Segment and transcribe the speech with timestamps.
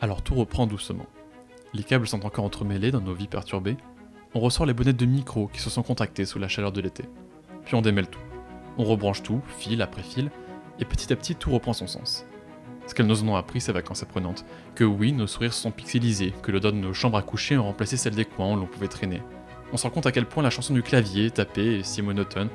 [0.00, 1.06] Alors tout reprend doucement.
[1.74, 3.76] Les câbles sont encore entremêlés dans nos vies perturbées.
[4.32, 7.04] On ressort les bonnettes de micro qui se sont contractées sous la chaleur de l'été.
[7.64, 8.20] Puis on démêle tout.
[8.76, 10.30] On rebranche tout, fil après fil,
[10.78, 12.24] et petit à petit tout reprend son sens.
[12.86, 14.44] Ce qu'elles nous ont appris ces vacances apprenantes,
[14.76, 17.96] que oui, nos sourires sont pixelisés, que l'odeur de nos chambres à coucher ont remplacé
[17.96, 19.20] celle des coins où l'on pouvait traîner.
[19.72, 22.48] On se rend compte à quel point la chanson du clavier, tapée, si monotone,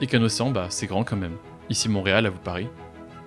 [0.00, 1.36] et qu'un océan, bah, c'est grand quand même.
[1.68, 2.68] Ici Montréal, à vous Paris.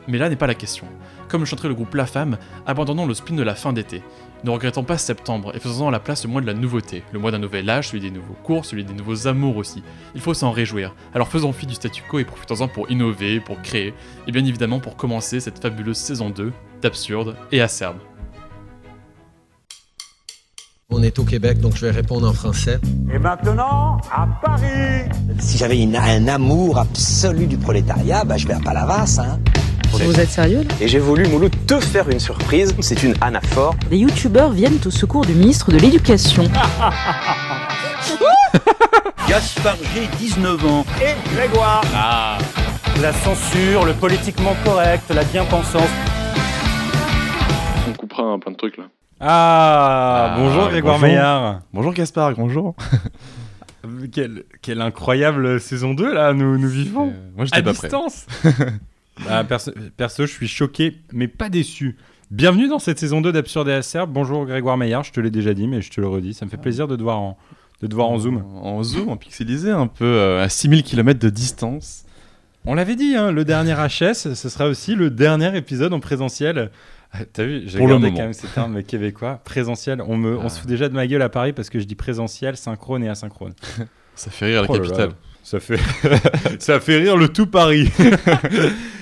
[0.07, 0.87] Mais là n'est pas la question.
[1.27, 4.03] Comme le chanterait le groupe La Femme, abandonnons le spin de la fin d'été.
[4.43, 7.31] Ne regrettons pas septembre et faisons la place le mois de la nouveauté, le mois
[7.31, 9.83] d'un nouvel âge, celui des nouveaux cours, celui des nouveaux amours aussi.
[10.15, 10.93] Il faut s'en réjouir.
[11.13, 13.93] Alors faisons fi du statu quo et profitons-en pour innover, pour créer,
[14.27, 17.97] et bien évidemment pour commencer cette fabuleuse saison 2 d'absurde et acerbe.
[20.89, 22.79] On est au Québec, donc je vais répondre en français.
[23.13, 28.59] Et maintenant, à Paris Si j'avais un amour absolu du prolétariat, bah, je vais à
[28.59, 29.19] Palavas.
[29.19, 29.39] Hein.
[30.03, 32.75] Vous êtes sérieux là Et j'ai voulu, Mouloud, te faire une surprise.
[32.81, 33.75] C'est une anaphore.
[33.89, 36.43] Des youtubeurs viennent au secours du ministre de l'Éducation.
[39.27, 40.85] Gaspard G, 19 ans.
[41.01, 41.81] et Grégoire.
[43.01, 45.89] La censure, le politiquement correct, la bien-pensance.
[47.89, 48.85] On coupera un plein de trucs là.
[49.19, 51.07] Ah, Ah, bonjour Grégoire bonjour.
[51.09, 51.59] Maillard.
[51.73, 52.75] Bonjour Gaspard, bonjour.
[54.11, 57.07] Quelle, quelle incroyable saison 2 là, nous, nous vivons.
[57.07, 57.89] Euh, moi j'étais pas prêt.
[59.25, 61.97] Bah, perso, perso, je suis choqué, mais pas déçu.
[62.29, 64.11] Bienvenue dans cette saison 2 d'Absurde et Acerbe.
[64.11, 66.33] Bonjour Grégoire Maillard, je te l'ai déjà dit, mais je te le redis.
[66.33, 67.37] Ça me fait plaisir de te voir en,
[67.81, 68.43] de te voir en zoom.
[68.61, 72.03] En zoom, en pixelisé, un peu euh, à 6000 km de distance.
[72.65, 76.69] On l'avait dit, hein, le dernier HS, ce sera aussi le dernier épisode en présentiel.
[77.13, 79.39] Ah, T'as vu, j'ai regardé quand même ces termes québécois.
[79.45, 80.49] Présentiel, on, me, on Ah.
[80.49, 83.09] se fout déjà de ma gueule à Paris parce que je dis présentiel, synchrone et
[83.09, 83.53] asynchrone.
[84.15, 85.11] Ça fait rire la Oh là là, capitale.
[85.43, 85.79] Ça fait,
[86.59, 87.89] ça fait rire le tout Paris.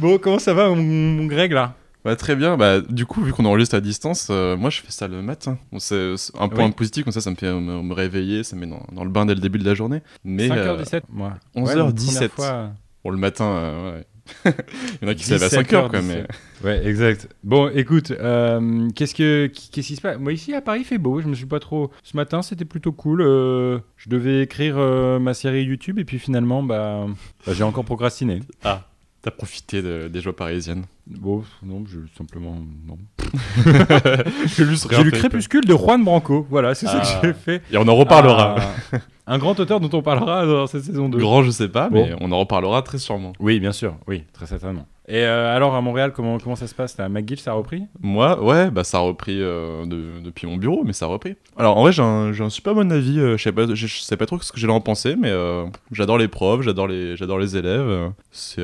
[0.00, 1.74] bon, comment ça va, mon, mon Greg, là?
[2.04, 4.90] Bah, très bien, bah, du coup, vu qu'on enregistre à distance, euh, moi je fais
[4.90, 5.58] ça le matin.
[5.70, 6.72] Bon, c'est un point Oui.
[6.72, 9.10] positif, comme ça, ça me fait me, me réveiller, ça me met dans, dans le
[9.10, 10.00] bain dès le début de la journée.
[10.24, 11.34] Mais euh, 5h17, moi.
[11.54, 11.76] 11h17.
[11.76, 12.70] donc, première fois-
[13.02, 14.06] pour le matin, euh, ouais.
[14.44, 14.52] Il
[15.02, 16.24] y en a qui se lèvent à 5h, quoi, mais.
[16.64, 17.28] Ouais, exact.
[17.42, 20.18] Bon, écoute, euh, qu'est-ce que qu'est-ce qui se passe?
[20.18, 21.20] Moi ici à Paris, il fait beau.
[21.20, 21.90] Je me suis pas trop.
[22.04, 23.22] Ce matin, c'était plutôt cool.
[23.22, 27.06] euh, je devais écrire euh, ma série YouTube et puis finalement, bah,
[27.46, 28.40] bah, j'ai encore procrastiné.
[28.62, 28.84] Ah,
[29.22, 30.84] t'as profité de- des joies parisiennes.
[31.06, 32.98] Bon, non, je simplement non.
[34.46, 36.46] J'ai juste J'ai lu Crépuscule de Juan Branco.
[36.50, 37.20] Voilà, c'est ça Ah.
[37.20, 37.62] que j'ai fait.
[37.72, 38.56] Et on en reparlera.
[38.92, 38.98] Ah,
[39.32, 41.18] un grand auteur dont on parlera dans cette saison 2.
[41.18, 42.04] Grand, je sais pas, Bon.
[42.04, 43.32] mais on en reparlera très sûrement.
[43.38, 43.94] Oui, bien sûr.
[44.06, 44.86] Oui, très certainement.
[45.08, 46.96] Et euh, alors à Montréal, comment, comment ça se passe?
[46.98, 47.82] Là McGill, ça a repris?
[48.00, 51.34] Moi, ouais, bah ça a repris euh, de- depuis mon bureau, mais ça a repris.
[51.56, 53.18] Alors en vrai, j'ai un, super bon avis.
[53.18, 55.32] euh, je sais pas, je, sais pas trop ce que j'allais en penser, mais
[55.90, 58.10] j'adore les profs, j'adore les, j'adore les élèves.
[58.30, 58.62] c'est,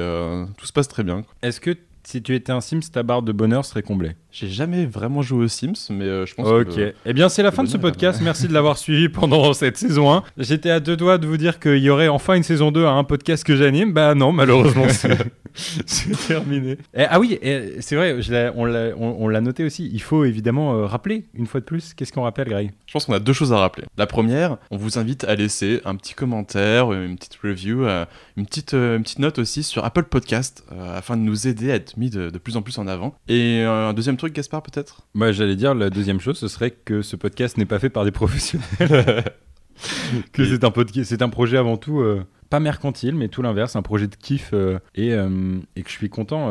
[0.56, 1.22] tout se passe très bien.
[1.42, 4.12] Est-ce que si tu étais un Sims, ta barre de bonheur serait comblée?
[4.38, 6.66] J'ai jamais vraiment joué aux Sims, mais euh, je pense Ok.
[6.74, 6.92] que.
[7.06, 8.20] Eh bien, c'est la fin de ce podcast.
[8.22, 10.24] Merci de l'avoir suivi pendant cette saison 1.
[10.36, 12.90] J'étais à deux doigts de vous dire qu'il y aurait enfin une saison 2 à
[12.90, 13.94] un podcast que j'anime.
[13.94, 15.16] Bah non, malheureusement, c'est
[16.28, 16.76] terminé.
[16.94, 19.88] Eh, ah oui, eh, c'est vrai, je on l'a on- on l'a noté aussi.
[19.90, 22.72] Il faut évidemment euh, rappeler, une fois de plus, qu'est-ce qu'on rappelle, Greg?
[22.86, 23.84] Je pense qu'on a deux choses à rappeler.
[23.96, 28.04] La première, on vous invite à laisser un petit commentaire, une petite review, euh,
[28.36, 30.62] une, petite, euh, une petite note aussi sur Apple Podcast,
[30.94, 33.14] afin de nous aider à être mis de, de plus en plus en avant.
[33.28, 35.02] Et un deuxième truc, Gaspard, peut-être?
[35.14, 38.04] Moi, j'allais dire, la deuxième chose, ce serait que ce podcast n'est pas fait par
[38.04, 39.24] des professionnels.
[40.32, 43.76] que c'est un, podca- c'est un projet avant tout, euh, pas mercantile, mais tout l'inverse,
[43.76, 44.50] un projet de kiff.
[44.54, 46.50] euh, et, euh, et que je suis content.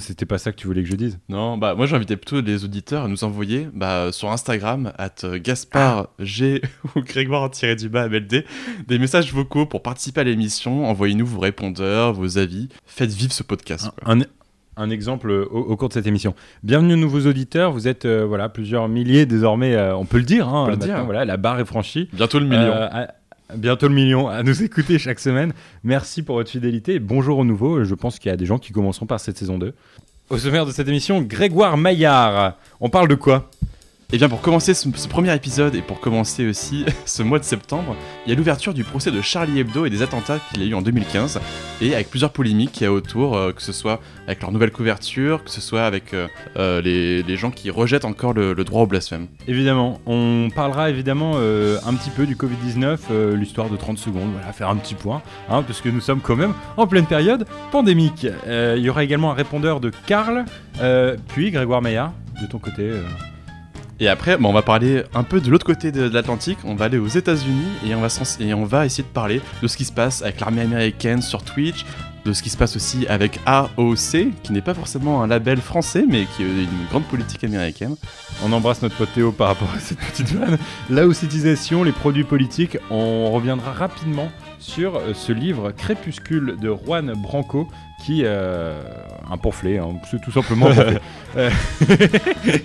[0.00, 1.18] C'était pas ça que tu voulais que je dise?
[1.28, 6.08] Non, bah moi j'invitais plutôt les auditeurs à nous envoyer bah, sur Instagram, at Gaspard
[6.18, 6.60] G
[6.96, 8.44] ou Grégoire-du-bas MLD,
[8.88, 10.86] des messages vocaux pour participer à l'émission.
[10.86, 12.68] Envoyez-nous vos répondeurs, vos avis.
[12.84, 13.88] Faites vivre ce podcast.
[14.02, 14.12] quoi.
[14.12, 14.24] Un, un
[14.90, 16.34] exemple euh, au, au cours de cette émission.
[16.62, 20.48] Bienvenue nouveaux auditeurs, vous êtes euh, voilà, plusieurs milliers désormais, euh, on peut le dire.
[20.48, 21.04] hein, On peut le maintenant, dire.
[21.04, 22.08] Voilà, la barre est franchie.
[22.12, 22.60] Bientôt le million.
[22.72, 23.08] Euh, à-
[23.56, 25.52] bientôt le million à nous écouter chaque semaine.
[25.84, 27.84] Merci pour votre fidélité bonjour aux nouveaux.
[27.84, 29.72] Je pense qu'il y a des gens qui commenceront par cette saison 2.
[30.30, 32.54] Au sommaire de cette émission, Grégoire Maillard.
[32.80, 33.48] On parle de quoi?
[34.12, 37.96] Et bien pour commencer ce, premier épisode et pour commencer aussi ce mois de septembre,
[38.24, 40.74] il y a l'ouverture du procès de Charlie Hebdo et des attentats qu'il a eu
[40.74, 41.40] en 2015
[41.80, 44.70] et avec plusieurs polémiques qu'il y a autour, euh, que ce soit avec leur nouvelle
[44.70, 48.86] couverture, que ce soit avec euh, euh, les, gens qui rejettent encore le, droit au
[48.86, 49.26] blasphème.
[49.48, 54.52] Évidemment, on parlera évidemment un petit peu du Covid-19, euh, l'histoire de 30 secondes, voilà,
[54.52, 55.20] faire un petit point,
[55.50, 58.26] hein, parce que nous sommes quand même en pleine période pandémique.
[58.46, 60.44] Il y aura également un répondeur de Karl,
[61.26, 62.92] puis Grégoire Maillard, de ton côté.
[63.98, 66.58] Et après, bon, on va parler un peu de l'autre côté de, de l'Atlantique.
[66.64, 69.40] On va aller aux États-Unis et on va s'en- et on va essayer de parler
[69.62, 71.86] de ce qui se passe avec l'armée américaine sur Twitch,
[72.26, 76.04] de ce qui se passe aussi avec AOC, qui n'est pas forcément un label français,
[76.06, 77.96] mais qui est une grande politique américaine.
[78.44, 80.58] On embrasse notre pote Théo par rapport à cette petite vanne.
[80.90, 84.28] La haussitisation, les produits politiques, on reviendra rapidement
[84.58, 87.66] sur euh, ce livre Crépuscule de Juan Branco,
[88.04, 88.82] qui euh,
[89.30, 91.00] un pamphlet, hein, c'est tout simplement un pamphlet.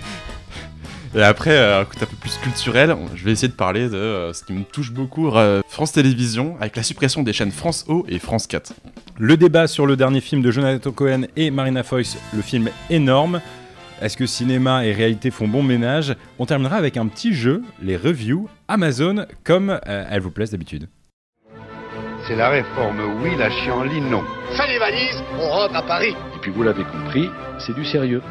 [1.14, 3.96] Et après, euh, un côté un peu plus culturel, je vais essayer de parler de
[3.96, 7.84] euh, ce qui me touche beaucoup, euh, France Télévisions, avec la suppression des chaînes France
[7.86, 8.72] O et France 4.
[9.18, 13.42] Le débat sur le dernier film de Jonathan Cohen et Marina Foïs, le film énorme.
[14.00, 16.16] Est-ce que cinéma et réalité font bon ménage?
[16.38, 20.88] On terminera avec un petit jeu, les reviews Amazon, comme euh, elles vous plaisent d'habitude.
[22.26, 24.24] C'est la réforme oui, la chienlit non.
[24.56, 26.16] Fais les valises, on rentre à Paris.
[26.34, 28.22] Et puis vous l'avez compris, c'est du sérieux.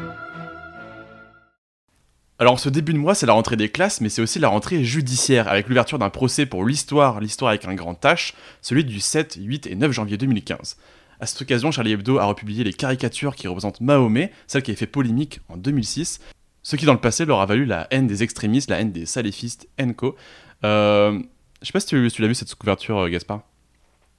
[2.42, 4.82] Alors, ce début de mois, c'est la rentrée des classes, mais c'est aussi la rentrée
[4.82, 9.38] judiciaire, avec l'ouverture d'un procès pour l'histoire, l'histoire avec un grand H, celui du 7,
[9.40, 10.76] 8 et 9 janvier 2015.
[11.20, 14.74] À cette occasion, Charlie Hebdo a republié les caricatures qui représentent Mahomet, celle qui a
[14.74, 16.18] fait polémique en 2006,
[16.64, 19.06] ce qui dans le passé leur a valu la haine des extrémistes, la haine des
[19.06, 20.16] salafistes, Enco.
[20.64, 21.20] Euh,
[21.60, 23.42] je sais pas si tu, si tu l'as vu cette couverture, euh, Gaspard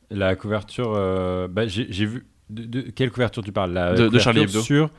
[0.10, 2.26] La couverture, euh, bah, j'ai vu.
[2.50, 3.74] De, de- quelle couverture tu parles?
[3.74, 4.62] La De- de couverture Charlie Hebdo.
[4.62, 4.92] Sur,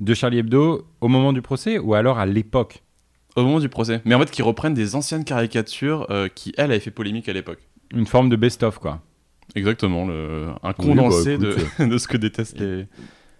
[0.00, 2.82] de Charlie Hebdo au moment du procès ou alors à l'époque
[3.36, 4.00] Au moment du procès.
[4.04, 7.32] Mais en fait, qui reprennent des anciennes caricatures euh, qui, elle, avaient fait polémique à
[7.32, 7.60] l'époque.
[7.92, 9.02] Une forme de best-of, quoi.
[9.54, 12.86] Exactement, le, un Oui, condensé bah, de, écoute, de ce que détestent les.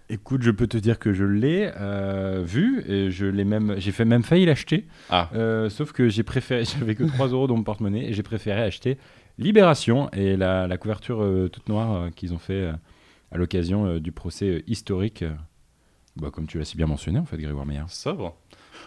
[0.09, 3.93] Écoute, je peux te dire que je l'ai euh, vu et je l'ai même, j'ai
[3.93, 4.85] fait même failli l'acheter.
[5.09, 5.29] Ah.
[5.33, 8.61] Euh, sauf que j'ai préféré, j'avais que 3 euros dans mon porte-monnaie et j'ai préféré
[8.61, 8.97] acheter
[9.37, 12.73] Libération et la, la couverture euh, toute noire euh, qu'ils ont fait euh,
[13.31, 15.23] à l'occasion euh, du procès euh, historique.
[16.17, 17.81] Euh, bah, comme tu l'as si bien mentionné en fait, Grégoire Meyer.
[17.87, 18.35] Sobre.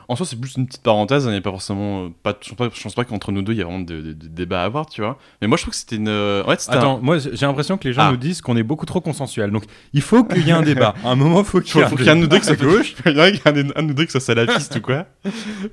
[0.09, 2.07] En soi, c'est plus une petite parenthèse, il n'y a pas forcément.
[2.07, 4.13] euh, Pas, je je pense pas qu'entre nous deux, il y a vraiment de, de-
[4.13, 5.19] de débats à avoir, tu vois.
[5.41, 6.09] Mais moi, je trouve que c'était une.
[6.09, 8.11] En fait, c'était Attends, un- moi j'ai l'impression que les gens Ah.
[8.11, 9.51] nous disent qu'on est beaucoup trop consensuel.
[9.51, 10.95] Donc il faut qu'il y ait un débat.
[11.05, 12.57] À un moment, faut y Faut, qu'il y ait un de nous deux qui soit
[12.57, 12.71] débat.
[12.73, 15.07] gauche, il y a un nous deux qui soit salafiste ou quoi,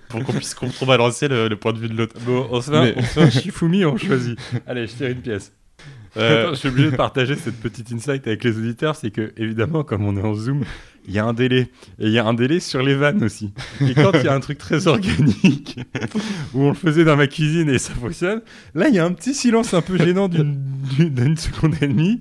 [0.07, 2.15] pour qu'on puisse contrebalancer le, le point de vue de l'autre.
[2.21, 4.39] Bon, on se fait, un- Mais- on se fait un Shifumi, on choisit.
[4.68, 5.51] Allez, je tire une pièce.
[6.17, 9.31] Euh, Attends, je suis obligé de partager cette petite insight avec les auditeurs, c'est que
[9.37, 10.63] évidemment, comme on est en Zoom,
[11.07, 11.69] il y a un délai.
[11.99, 13.53] Et il y a un délai sur les vannes aussi.
[13.81, 15.79] Et quand il y a un truc très organique,
[16.53, 18.41] où on le faisait dans ma cuisine et ça fonctionne,
[18.75, 22.19] là, il y a un petit silence un peu gênant d'une seconde et demie,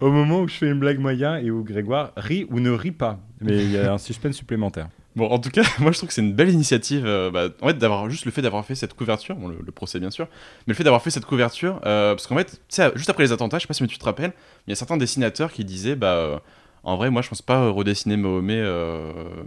[0.00, 2.92] au moment où je fais une blague moyen et où Grégoire rit ou ne rit
[2.92, 3.20] pas.
[3.40, 4.88] Mais il y a un suspense supplémentaire.
[5.16, 7.04] Bon, en tout cas, moi je trouve que c'est une belle initiative.
[7.06, 10.10] euh, bah, en fait, d'avoir juste le fait d'avoir fait cette couverture, le, procès bien
[10.10, 10.26] sûr,
[10.66, 12.60] mais le fait d'avoir fait cette couverture, euh, parce qu'en fait,
[12.96, 14.32] juste après les attentats, je sais pas si tu te rappelles,
[14.66, 16.38] il y a certains dessinateurs qui disaient, bah, euh,
[16.82, 18.62] en vrai, moi je pense pas redessiner Mahomet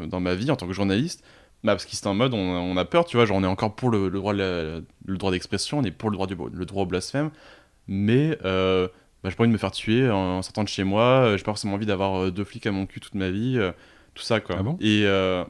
[0.08, 1.24] dans ma vie en tant que journaliste.
[1.64, 3.76] Bah, parce qu'ils étaient en mode, on, a peur, tu vois, genre on est encore
[3.76, 6.86] pour le, droit, le droit d'expression, on est pour le droit, du, le droit au
[6.86, 7.32] blasphème,
[7.88, 8.90] mais bah,
[9.26, 11.52] j'ai pas envie de me faire tuer en, en sortant de chez moi, j'ai pas
[11.52, 13.60] forcément envie d'avoir deux flics à mon cul toute ma vie,
[14.18, 14.58] tout ça quoi.
[14.60, 15.44] Ah bon Et euh,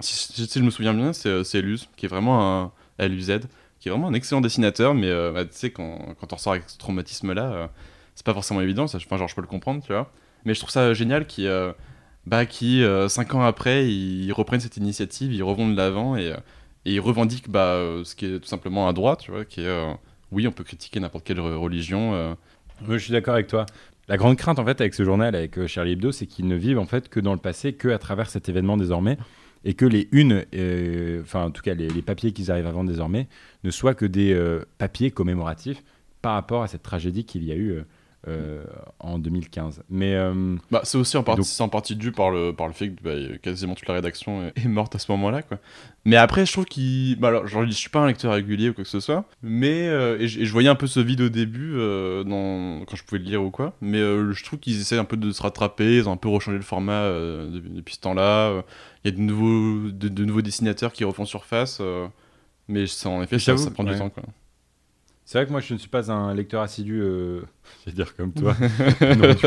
[0.00, 3.40] si, si- si je me souviens bien, c'est euh, Luz, qui est vraiment un LUZ,
[3.80, 6.52] qui est vraiment un excellent dessinateur, mais euh, bah, tu sais, quand, quand on ressort
[6.54, 7.66] avec ce traumatisme-là, euh,
[8.14, 10.10] c'est pas forcément évident, ça, enfin, genre je peux le comprendre, tu vois.
[10.44, 11.46] Mais je trouve ça génial qui,
[12.26, 16.34] bah, qui cinq ans après, ils, ils reprennent cette initiative, ils revont de l'avant et,
[16.84, 19.96] et ils revendiquent bah, ce qui est tout simplement un droit, tu vois, qui est,
[20.32, 22.36] oui, on peut critiquer n'importe quelle re- religion.
[22.86, 23.66] Oui, je suis d'accord avec toi.
[24.08, 26.56] La grande crainte en fait avec ce journal, avec euh, Charlie Hebdo, c'est qu'ils ne
[26.56, 29.16] vivent en fait que dans le passé, que à travers cet événement désormais,
[29.64, 32.72] et que les unes, euh, enfin en tout cas les, les papiers qu'ils arrivent à
[32.72, 33.28] vendre désormais,
[33.64, 35.82] ne soient que des euh, papiers commémoratifs
[36.20, 37.82] par rapport à cette tragédie qu'il y a eu
[38.28, 38.64] euh,
[39.00, 39.82] en 2015.
[39.90, 42.66] Mais euh, Bah, c'est aussi en partie, donc- c'est en partie dû par le, par
[42.66, 45.42] le fait que bah, quasiment toute la rédaction est, est morte à ce moment-là.
[45.42, 45.58] Quoi.
[46.04, 47.16] Mais après, je trouve qu'il.
[47.18, 49.88] Bah, alors, genre, je suis pas un lecteur régulier ou quoi que ce soit, mais.
[49.88, 53.18] euh, et, je, voyais un peu ce vide au début euh, dans, quand je pouvais
[53.20, 53.74] le lire ou quoi.
[53.80, 56.56] Mais je trouve qu'ils essaient un peu de se rattraper, ils ont un peu rechangé
[56.58, 58.62] le format depuis, ce temps-là.
[59.04, 61.80] Il y a de nouveaux, de, de nouveaux dessinateurs qui refont surface.
[62.68, 63.92] mais ça, en effet, ça, prend ouais.
[63.92, 64.10] du temps.
[64.10, 64.22] Quoi.
[65.26, 67.40] C'est vrai que moi je ne suis pas un lecteur assidu, euh,
[67.80, 68.54] je vais dire comme toi.
[69.00, 69.34] Non,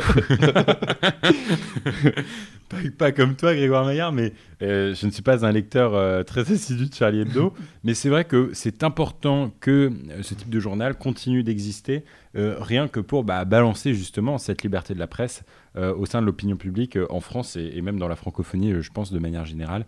[2.70, 6.24] pas, pas comme toi, Grégoire Maillard, mais euh, je ne suis pas un lecteur euh,
[6.24, 7.54] très assidu de Charlie Hebdo.
[7.84, 9.92] mais c'est vrai que c'est important que
[10.22, 12.04] ce type de journal continue d'exister,
[12.34, 15.44] rien que pour bah, balancer justement cette liberté de la presse
[15.76, 19.12] au sein de l'opinion publique en France et, et même dans la francophonie, je pense,
[19.12, 19.86] de manière générale.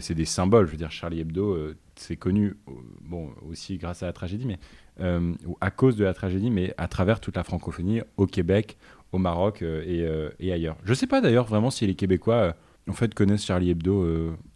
[0.00, 0.66] C'est des symboles.
[0.66, 1.56] Je veux dire, Charlie Hebdo,
[1.96, 2.56] c'est connu,
[3.00, 4.58] bon, aussi grâce à la tragédie, mais
[5.00, 8.76] euh, ou à cause de la tragédie, mais à travers toute la francophonie, au Québec,
[9.12, 10.76] au Maroc euh, et, euh, et ailleurs.
[10.84, 12.52] Je sais pas d'ailleurs vraiment si les Québécois euh,
[12.88, 14.06] en fait connaissent Charlie Hebdo.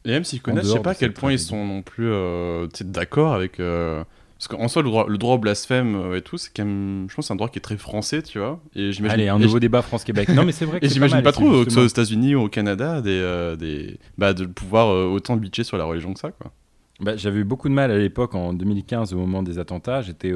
[0.05, 2.11] Et même s'ils En connaissent, je sais pas à quel point ils sont non plus
[2.83, 3.59] d'accord avec.
[3.59, 7.07] Parce qu'en soi, le droit, le droit au blasphème et tout, c'est quand même.
[7.09, 8.61] Je pense c'est un droit qui est très français, tu vois.
[8.75, 9.15] Et j'imagine.
[9.15, 10.29] Allez, un nouveau débat France-Québec.
[10.35, 12.35] Non, mais c'est vrai que Et j'imagine pas, c'est trop, que ce soit aux États-Unis
[12.35, 16.33] ou au Canada, des, des, bah, de pouvoir autant bitcher sur la religion que ça,
[16.33, 16.51] quoi.
[17.03, 20.03] Bah, J'avais eu beaucoup de mal à l'époque, en 2015, au moment des attentats.
[20.03, 20.33] J'étais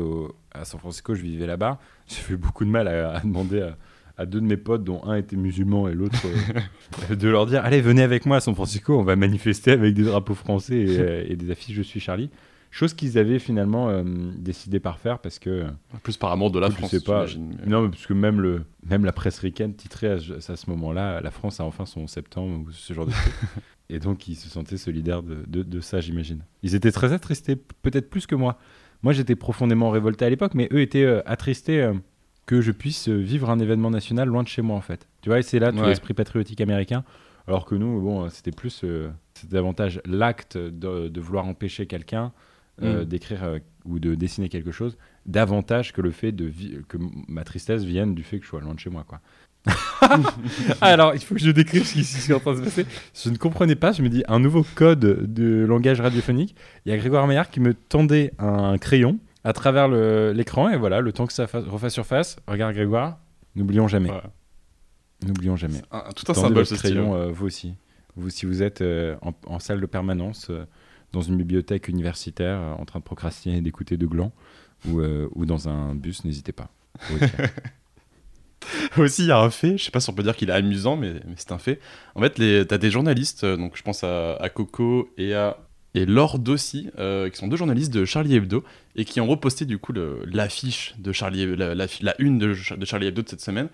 [0.53, 1.79] à San Francisco, je vivais là-bas.
[2.09, 3.77] J'ai eu beaucoup de mal à, à demander à,
[4.19, 6.19] à deux de mes potes, dont un était musulman et l'autre,
[7.11, 9.95] euh, de leur dire Allez, venez avec moi à San Francisco, on va manifester avec
[9.95, 12.31] des drapeaux français et, euh, et des affiches Je suis Charlie.
[12.73, 14.03] Chose qu'ils avaient finalement euh,
[14.37, 15.67] décidé par faire parce que.
[16.03, 17.25] Plus par amour de la je France, sais pas.
[17.25, 20.57] j'imagine, mais- Non, mais parce que même, le, même la presse ricaine titrait à, à
[20.57, 23.33] ce moment-là La France a enfin son septembre ou ce genre de truc.
[23.89, 26.41] Et donc, ils se sentaient solidaires de, de- de ça, j'imagine.
[26.63, 28.59] Ils étaient très attristés, peut-être plus que moi.
[29.03, 31.95] Moi, j'étais profondément révolté à l'époque, mais eux étaient euh, attristés euh,
[32.47, 35.07] que je puisse euh, vivre un événement national loin de chez moi, en fait.
[35.23, 35.89] Tu vois, et c'est là tout Ouais.
[35.89, 37.05] l'esprit patriotique américain.
[37.47, 42.33] Alors que nous, bon, c'était plus, euh, c'était davantage l'acte de, de vouloir empêcher quelqu'un
[42.79, 43.05] Mm.
[43.05, 46.53] d'écrire ou de dessiner quelque chose, davantage que le fait de
[46.87, 49.23] que ma tristesse vienne du fait que je sois loin de chez moi, quoi.
[50.81, 52.63] Alors, il faut que je décrive ce qui, ce qui est en train de se
[52.65, 52.87] passer.
[53.15, 56.55] Je ne comprenais pas, je me dis, un nouveau code de langage radiophonique.
[56.85, 61.01] Il y a Grégoire Maillard qui me tendait un crayon à travers l'écran, et voilà,
[61.01, 62.37] le temps que ça fasse- refasse surface.
[62.47, 63.19] Regarde Grégoire,
[63.55, 64.11] n'oublions jamais.
[64.11, 64.21] Ouais.
[65.27, 65.83] N'oublions jamais.
[65.91, 67.75] Un- tout un Tendez symbole, ce crayon, euh, vous aussi.
[68.17, 70.65] Vous, si vous êtes euh, en, en salle de permanence, euh,
[71.13, 74.33] dans une bibliothèque universitaire, euh, en train de procrastiner et d'écouter de gland,
[74.89, 76.69] ou, euh, ou dans un bus, n'hésitez pas.
[77.15, 77.31] Écrire.
[78.99, 80.53] Aussi, il y a un fait, je sais pas si on peut dire qu'il est
[80.55, 81.81] amusant, mais, c'est un fait.
[82.15, 85.59] En fait, t'as des journalistes, euh, donc je pense à, Coco et à
[85.95, 88.63] et Laure Dossi, euh, qui sont deux journalistes de Charlie Hebdo,
[88.97, 89.95] et qui ont reposté du coup
[90.27, 93.69] l'affiche de Charlie, la, la- une de, Ch- de Charlie Hebdo de cette semaine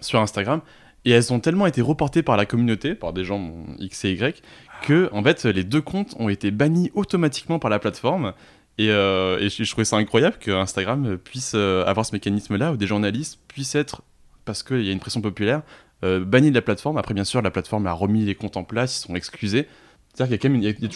[0.00, 0.60] sur Instagram,
[1.04, 4.42] et elles ont tellement été reportées par la communauté, par des gens X et Y,
[4.82, 8.32] que en fait les deux comptes ont été bannis automatiquement par la plateforme.
[8.78, 12.76] Et, euh, je, je trouvais ça incroyable que Instagram puisse euh, avoir ce mécanisme-là où
[12.76, 14.02] des journalistes puissent être,
[14.48, 15.60] parce qu'il y a une pression populaire,
[16.04, 16.96] euh, bannis de la plateforme.
[16.96, 19.68] Après, bien sûr, la plateforme a remis les comptes en place, ils sont exclusés.
[20.14, 20.88] C'est-à-dire qu'il y a quand même une, il y y a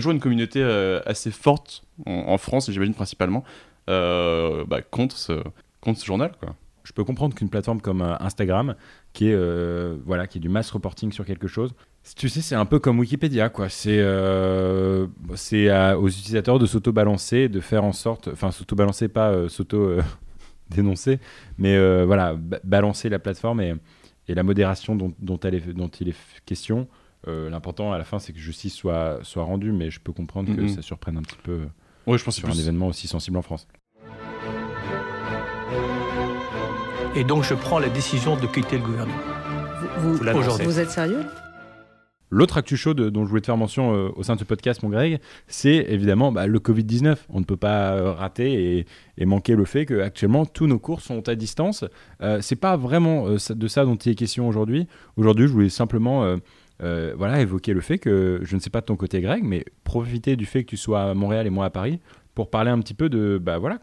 [0.00, 3.44] toujours, une communauté euh, assez forte en, en France, j'imagine principalement,
[3.88, 5.40] euh, bah, contre, ce,
[5.80, 6.32] contre ce journal.
[6.40, 6.56] Quoi.
[6.82, 8.74] Je peux comprendre qu'une plateforme comme Instagram,
[9.12, 9.36] qui est,
[10.04, 11.72] voilà, qui est du mass reporting sur quelque chose,
[12.14, 13.68] tu sais, c'est un peu comme Wikipédia, quoi.
[13.68, 19.48] C'est euh, aux utilisateurs de s'auto-balancer, de faire en sorte, enfin, s'auto-balancer, pas euh,
[20.70, 21.18] s'auto-dénoncer,
[21.58, 23.74] mais euh, voilà, ba- balancer la plateforme et,
[24.28, 26.88] et la modération dont, dont, elle est, dont il est question.
[27.28, 30.54] Euh, L'important à la fin, c'est que justice soit, soit rendue, mais je peux comprendre
[30.54, 30.68] que Mhm.
[30.68, 31.66] ça surprenne un petit peu
[32.06, 33.66] Ouais, je pense sur c'est un plus- événement aussi sensible en France.
[37.14, 39.18] Et donc je prends la décision de quitter le gouvernement.
[39.98, 40.64] Vous, Vous l'annoncez.
[40.64, 41.22] vous êtes sérieux?
[42.30, 44.44] L'autre actu chaud de- dont je voulais te faire mention euh, au sein de ce
[44.44, 47.16] podcast, mon Greg, c'est évidemment bah, le Covid-19.
[47.28, 48.86] On ne peut pas euh, rater
[49.18, 51.84] et, manquer le fait qu'actuellement, tous nos cours sont à distance.
[52.22, 54.88] Euh, c'est pas vraiment euh, de ça dont il est question aujourd'hui.
[55.16, 56.36] Aujourd'hui, je voulais simplement
[56.80, 60.36] voilà, évoquer le fait que, je ne sais pas de ton côté, Greg, mais profiter
[60.36, 62.00] du fait que tu sois à Montréal et moi à Paris
[62.34, 63.78] pour parler un petit peu de bah, voilà,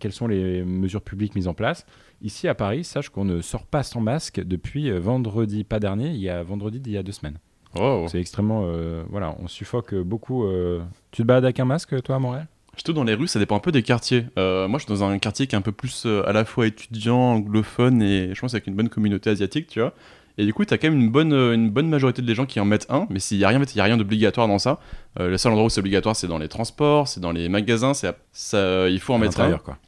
[0.00, 1.84] quelles sont les mesures publiques mises en place.
[2.22, 6.20] Ici à Paris, sache qu'on ne sort pas sans masque depuis vendredi, pas dernier, il
[6.20, 7.38] y a vendredi d'il y a deux semaines.
[7.76, 8.06] Oh.
[8.08, 8.62] C'est extrêmement.
[8.66, 10.44] euh, voilà, on suffoque beaucoup.
[10.44, 10.80] euh.
[11.10, 12.46] Tu te balades avec un masque, toi, à Montréal?
[12.76, 14.26] Surtout dans les rues, ça dépend un peu des quartiers.
[14.36, 16.44] Euh, moi, je suis dans un quartier qui est un peu plus euh, à la
[16.44, 19.92] fois étudiant, anglophone et je pense avec une bonne communauté asiatique, tu vois.
[20.38, 22.58] Et du coup, t'as quand même une bonne, euh, une bonne majorité des gens qui
[22.58, 24.80] en mettent un, mais s'il y a rien, y a rien d'obligatoire dans ça.
[25.20, 28.12] Le seul endroit où c'est obligatoire, c'est dans les transports, c'est dans les magasins, c'est
[28.32, 29.56] ça, il faut en mettre un.
[29.58, 29.78] quoi.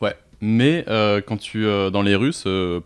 [0.00, 0.84] Ouais, mais
[1.26, 2.32] quand tu dans les rues,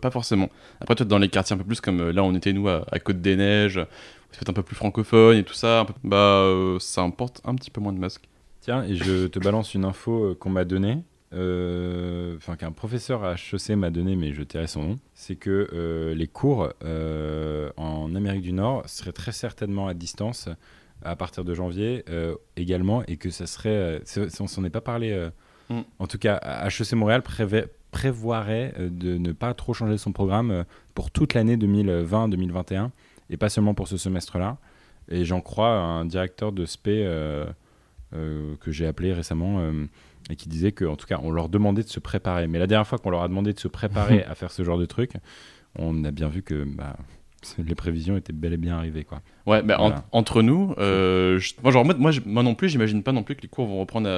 [0.01, 0.49] pas forcément.
[0.81, 2.97] Après, toi, dans les quartiers un peu plus comme là, on était nous à, à
[2.97, 3.79] Côte des Neiges,
[4.37, 7.55] peut-être un peu plus francophone et tout ça, un peu- bah euh, ça importe un
[7.55, 8.27] petit peu moins de masques.
[8.61, 11.03] Tiens, et je te balance une info euh, qu'on m'a donnée.
[11.33, 14.95] euh, Enfin, qu'un professeur à HEC m'a donné, mais je tairai son nom.
[15.13, 16.69] C'est que euh, les cours
[17.77, 20.49] en Amérique du Nord seraient très certainement à distance
[21.03, 22.03] à partir de janvier
[22.55, 24.01] également, et que ça serait.
[24.39, 25.29] on s'en est pas parlé.
[25.69, 25.81] Mm.
[25.99, 31.11] En tout cas, HEC Montréal prévait- prévoirait de ne pas trop changer son programme pour
[31.11, 32.89] toute l'année 2020-2021
[33.29, 34.57] et pas seulement pour ce semestre-là.
[35.09, 37.45] Et j'en crois à un directeur de SPE euh,
[38.13, 39.85] euh, que j'ai appelé récemment euh,
[40.29, 42.47] et qui disait qu'en tout cas, on leur demandait de se préparer.
[42.47, 44.77] Mais la dernière fois qu'on leur a demandé de se préparer à faire ce genre
[44.79, 45.11] de truc,
[45.77, 46.95] on a bien vu que bah,
[47.59, 49.03] les prévisions étaient bel et bien arrivées.
[49.03, 49.21] Quoi.
[49.45, 52.69] Ouais, bah, en- entre nous, euh, je- moi, genre, moi, moi, je- moi non plus,
[52.69, 54.09] j'imagine pas non plus que les cours vont reprendre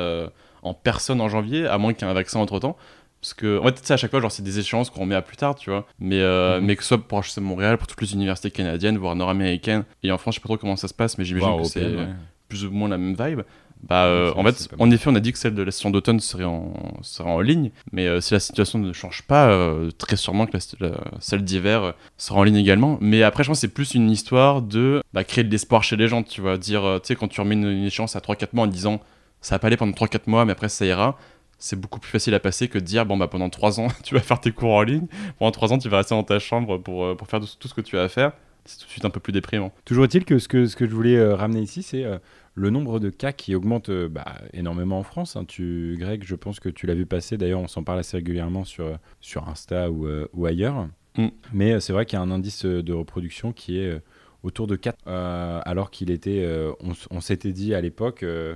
[0.64, 2.78] en personne en janvier, à moins qu'il y ait un vaccin entre temps.
[3.22, 5.16] Parce que, en fait, tu sais, à chaque fois, genre, c'est des échéances qu'on remet
[5.16, 5.86] à plus tard, tu vois.
[6.00, 6.66] Mais, euh, Mhm.
[6.66, 10.12] mais que ce soit pour HEC Montréal, pour toutes les universités canadiennes, voire nord-américaines, et
[10.12, 12.08] en France, je sais pas trop comment ça se passe, mais j'imagine que c'est ouais.
[12.48, 13.42] plus ou moins la même vibe.
[13.88, 16.20] Bah, euh, en fait, en effet, on a dit que celle de la session d'automne
[16.20, 20.16] serait en, serait en ligne, mais euh, si la situation ne change pas, euh, très
[20.16, 22.98] sûrement que la, la- celle d'hiver euh, sera en ligne également.
[23.02, 25.96] Mais après, je pense que c'est plus une histoire de bah, créer de l'espoir chez
[25.96, 26.58] les gens, tu vois.
[26.58, 29.00] Dire, euh, tu sais, quand tu remets une, une échéance à 3-4 mois en disant
[29.42, 31.20] ça va pas aller pendant 3-4 mois, mais après ça ira.
[31.60, 34.14] C'est beaucoup plus facile à passer que de dire bon bah pendant 3 ans tu
[34.14, 35.08] vas faire tes cours en ligne,
[35.40, 37.74] pendant 3 ans tu vas rester dans ta chambre pour, euh, pour faire tout, ce
[37.74, 38.34] que tu as à faire.
[38.68, 39.72] C'est tout de suite un peu plus déprimant.
[39.86, 42.18] Toujours est-il que ce que, ce que je voulais euh, ramener ici, c'est euh,
[42.54, 45.38] le nombre de cas qui augmente euh, bah, énormément en France.
[45.38, 45.46] hein.
[45.46, 47.38] Tu, Greg, je pense que tu l'as vu passer.
[47.38, 50.90] D'ailleurs, on s'en parle assez régulièrement sur, sur Insta ou, ou ailleurs.
[51.16, 51.28] Mm.
[51.54, 54.02] Mais c'est vrai qu'il y a un indice de reproduction qui est
[54.44, 56.72] autour de 4, euh, alors qu'il était, euh,
[57.10, 58.56] on, s'était dit à l'époque, euh,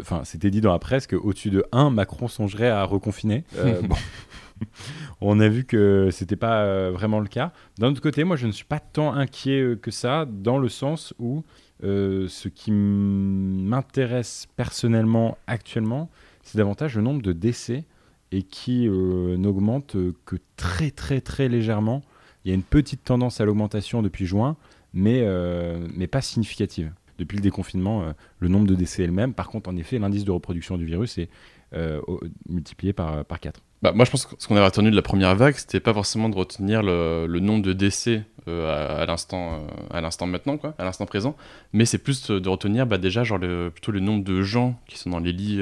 [0.00, 3.44] enfin, c'était dit dans la presse qu'au-dessus de 1, Macron songerait à reconfiner.
[3.82, 3.96] Bon.
[5.20, 7.52] On a vu que c'était pas vraiment le cas.
[7.78, 11.14] D'un autre côté, moi, je ne suis pas tant inquiet que ça, dans le sens
[11.20, 11.44] où
[11.80, 16.10] ce qui m'intéresse personnellement actuellement,
[16.42, 17.84] c'est davantage le nombre de décès
[18.32, 22.02] et qui euh, n'augmente que très très très légèrement.
[22.44, 24.56] Il y a une petite tendance à l'augmentation depuis juin,
[24.92, 26.92] mais, euh, mais pas significative.
[27.18, 29.34] Depuis le déconfinement, euh, le nombre de décès est le même.
[29.34, 31.28] Par contre, en effet, l'indice de reproduction du virus est
[31.74, 32.00] euh,
[32.48, 33.60] multiplié par, par 4.
[33.82, 35.94] Bah, moi, je pense que ce qu'on a retenu de la première vague, c'était pas
[35.94, 41.36] forcément de retenir le, le nombre de décès à, l'instant, maintenant, quoi, à l'instant présent,
[41.74, 44.96] mais c'est plus de retenir bah, déjà genre le, plutôt le nombre de gens qui
[44.96, 45.60] sont dans les lits,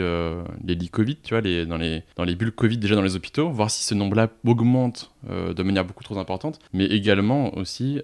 [0.65, 3.17] les lits Covid, tu vois, les, dans les dans les bulles Covid déjà dans les
[3.17, 8.01] hôpitaux, voir si ce nombre-là augmente de manière beaucoup trop importante, mais également aussi.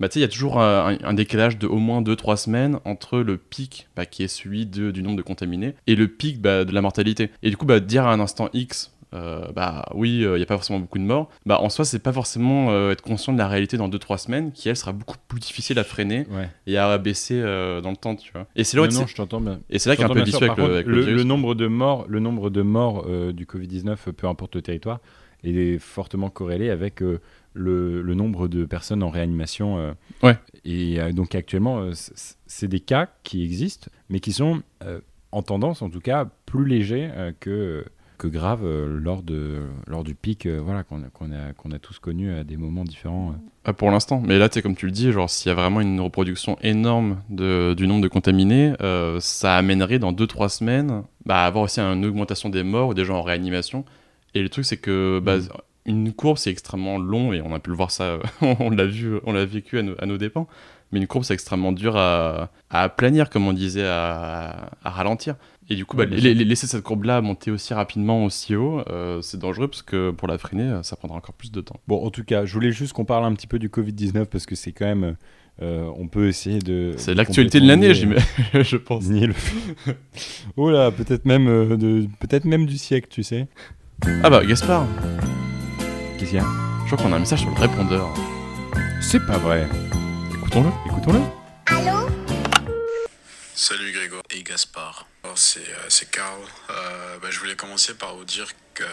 [0.00, 3.18] Euh, bah, il y a toujours un, un décalage de au moins 2-3 semaines entre
[3.18, 6.64] le pic bah, qui est celui de- du nombre de contaminés et le pic bah,
[6.64, 7.30] de la mortalité.
[7.42, 10.46] Et du coup, bah, dire à un instant X, euh, bah oui, il n'y a
[10.46, 13.38] pas forcément beaucoup de morts, bah en soi, c'est pas forcément euh, être conscient de
[13.38, 16.50] la réalité dans 2-3 semaines qui, elle, sera beaucoup plus difficile à freiner Ouais.
[16.66, 18.46] et à abaisser euh, dans le temps, tu vois.
[18.54, 19.60] Et c'est là Non, non, je bien.
[19.70, 21.16] Et c'est là qu'il y a un peu vicieux avec, le, avec le le, virus.
[21.16, 24.60] le nombre de morts, le nombre de morts euh, du Covid-19, euh, peu importe le
[24.62, 25.00] territoire,
[25.44, 27.20] est fortement corrélé avec euh,
[27.54, 29.78] le, le nombre de personnes en réanimation.
[29.78, 29.92] euh.
[30.22, 30.36] Ouais.
[30.64, 31.90] Et euh, donc actuellement,
[32.46, 34.62] c'est des cas qui existent, mais qui sont
[35.32, 37.84] en tendance, en tout cas, plus légers que
[38.16, 41.70] que graves euh, lors de lors du pic, euh, voilà qu'on a, qu'on a qu'on
[41.70, 43.30] a tous connu à des moments différents.
[43.30, 43.34] euh.
[43.64, 44.20] Ah, pour l'instant.
[44.26, 46.58] Mais là, tu sais, comme tu le dis, genre, s'il y a vraiment une reproduction
[46.60, 48.72] énorme de, du nombre de contaminés,
[49.20, 53.04] ça amènerait dans 2-3 semaines bah, à avoir aussi une augmentation des morts ou des
[53.04, 53.84] gens en réanimation.
[54.34, 55.48] Et le truc, c'est que bah, Mhm.
[55.86, 59.18] une courbe, c'est extrêmement long, et on a pu le voir ça, on l'a vu,
[59.24, 60.46] on l'a vécu à nos, à nos dépens.
[60.90, 65.36] Mais une courbe, c'est extrêmement dur à, à aplanir, comme on disait, à, à ralentir.
[65.68, 69.38] Et du coup, bah, Ouais, laisser cette courbe-là monter aussi rapidement, aussi haut, euh, c'est
[69.38, 71.78] dangereux parce que pour la freiner, ça prendra encore plus de temps.
[71.88, 74.46] Bon, en tout cas, je voulais juste qu'on parle un petit peu du Covid-19 parce
[74.46, 75.16] que c'est quand même.
[75.60, 76.94] euh, on peut essayer de.
[76.96, 77.92] C'est l'actualité de l'année,
[78.54, 79.04] je pense.
[79.08, 79.34] nier le-
[80.56, 82.06] oh là, peut-être même, euh, de...
[82.20, 83.46] peut même du siècle, tu sais.
[84.06, 84.86] Ah bah, Gaspard,
[86.18, 86.46] Qu'est-ce qu'il y a?
[86.86, 88.08] Je crois qu'on a un message sur le répondeur.
[89.00, 89.68] C'est pas vrai.
[90.34, 90.70] Écoutons-le.
[90.90, 91.20] Écoutons-le.
[93.54, 95.06] Salut Grégoire et Gaspard.
[95.24, 96.40] Alors, C'est euh, c'est Karl.
[96.70, 98.84] Euh, bah, je voulais commencer par vous dire que,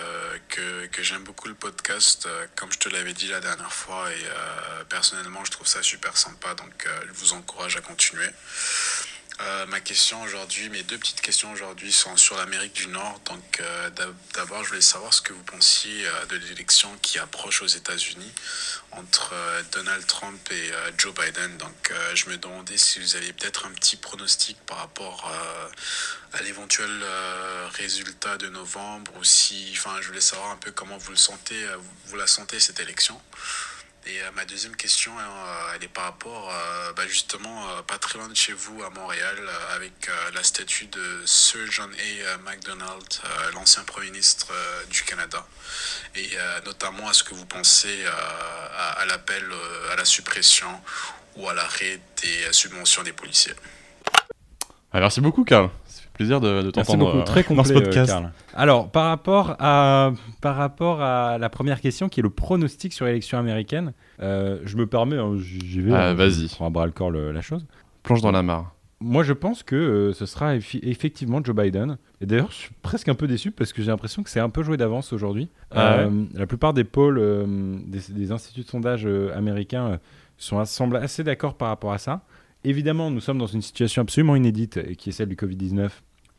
[0.49, 4.09] que, que j'aime beaucoup le podcast, euh, comme je te l'avais dit la dernière fois,
[4.11, 8.27] et euh, personnellement je trouve ça super sympa, donc euh, je vous encourage à continuer.
[9.41, 13.19] Euh, ma question aujourd'hui, mes deux petites questions aujourd'hui sont sur l'Amérique du Nord.
[13.25, 17.19] Donc euh, d'ab- d'abord, je voulais savoir ce que vous pensiez euh, de l'élection qui
[17.19, 18.31] approche aux États-Unis
[18.91, 19.33] entre
[19.73, 21.57] Donald Trump et Joe Biden.
[21.57, 25.29] Donc je me demandais si vous aviez peut-être un petit pronostic par rapport
[26.31, 26.89] à l'éventuel
[27.73, 31.61] résultat de novembre ou si, enfin, je voulais savoir un peu comment vous le sentez,
[32.05, 33.19] vous la sentez cette élection.
[34.07, 38.19] Et euh, ma deuxième question, euh, elle est par rapport, euh, bah, justement, pas très
[38.19, 39.37] loin de chez vous, à Montréal,
[39.73, 42.37] avec la statue de Sir John A.
[42.39, 43.03] MacDonald,
[43.53, 44.47] l'ancien Premier ministre
[44.89, 45.45] du Canada.
[46.15, 46.29] Et
[46.65, 49.43] notamment, est-ce que vous pensez à, à l'appel
[49.91, 50.69] à la suppression
[51.35, 53.53] ou à l'arrêt des subventions des policiers?
[54.93, 55.69] Ah, merci beaucoup, Karl.
[56.15, 58.11] Plaisir de, de t'entendre euh, très dans ce complet, euh, podcast.
[58.11, 58.31] Karl.
[58.53, 63.05] Alors, par rapport, à, par rapport à la première question, qui est le pronostic sur
[63.05, 66.49] l'élection américaine, euh, je me permets, hein, j'y vais, Ah, hein, vas-y.
[66.59, 67.65] à bras le corps le- la chose.
[68.03, 68.71] Plonge dans la mare.
[69.01, 71.97] Moi, je pense que euh, ce sera effectivement Joe Biden.
[72.21, 74.49] Et d'ailleurs, je suis presque un peu déçu parce que j'ai l'impression que c'est un
[74.49, 75.49] peu joué d'avance aujourd'hui.
[75.71, 77.45] Ah Euh, La plupart des pôles, euh,
[77.85, 79.97] des, des instituts de sondage euh, américains euh,
[80.37, 82.21] sont, semblent assez d'accord par rapport à ça.
[82.63, 85.89] Évidemment, nous sommes dans une situation absolument inédite euh, qui est celle du Covid-19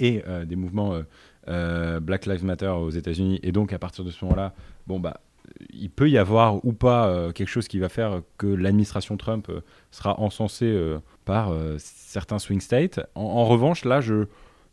[0.01, 1.03] et euh, des mouvements euh,
[1.49, 3.41] euh, Black Lives Matter aux États-Unis.
[3.43, 4.55] Et donc, à partir de ce moment-là,
[4.87, 5.21] bon, bah,
[5.71, 9.49] il peut y avoir ou pas quelque chose qui va faire que l'administration Trump
[9.93, 10.77] sera encensée
[11.25, 12.99] par certains swing states.
[13.15, 14.25] En, revanche, là, je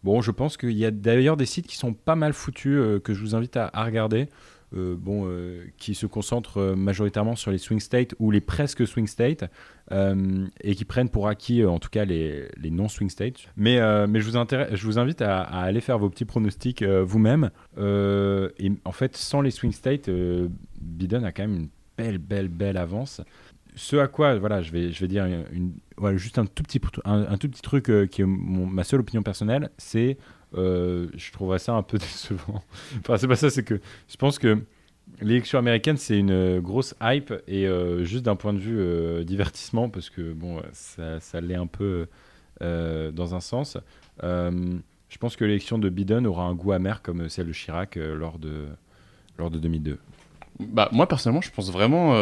[0.04, 3.14] Bon, je pense qu'il y a d'ailleurs des sites qui sont pas mal foutus que
[3.14, 4.28] je vous invite à regarder.
[4.76, 8.88] Euh, bon, euh, qui se concentrent euh, majoritairement sur les swing states ou les presque
[8.88, 9.46] swing states
[9.92, 13.48] et qui prennent pour acquis en tout cas les, non swing states.
[13.56, 17.52] Mais, mais je, vous invite à, aller faire vos petits pronostics vous-même.
[17.78, 20.10] et en fait, sans les swing states,
[20.82, 23.22] Biden a quand même une belle, belle, belle avance.
[23.76, 25.74] Ce à quoi, voilà, je vais, je vais dire une,
[26.18, 30.18] juste un tout petit, un, tout petit truc qui est ma seule opinion personnelle, c'est
[30.56, 32.64] euh, je trouverais ça un peu décevant.
[33.00, 34.60] enfin, c'est pas ça, c'est que je pense que
[35.22, 39.90] l'élection américaine, c'est une grosse hype et euh, juste d'un point de vue euh, divertissement,
[39.90, 42.08] parce que bon, ça, ça l'est un peu
[42.62, 43.78] dans un sens.
[44.22, 48.40] je pense que l'élection de Biden aura un goût amer comme celle de Chirac lors,
[48.40, 48.68] de,
[49.38, 50.00] lors de 2002.
[50.60, 52.14] Bah, moi personnellement, je pense vraiment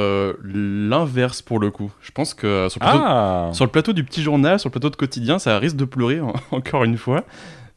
[0.44, 1.92] l'inverse pour le coup.
[2.02, 4.72] Je pense que sur le, plateau, ah sur le, plateau, du petit journal, sur le
[4.72, 7.24] plateau de quotidien, ça risque de pleurer encore une fois.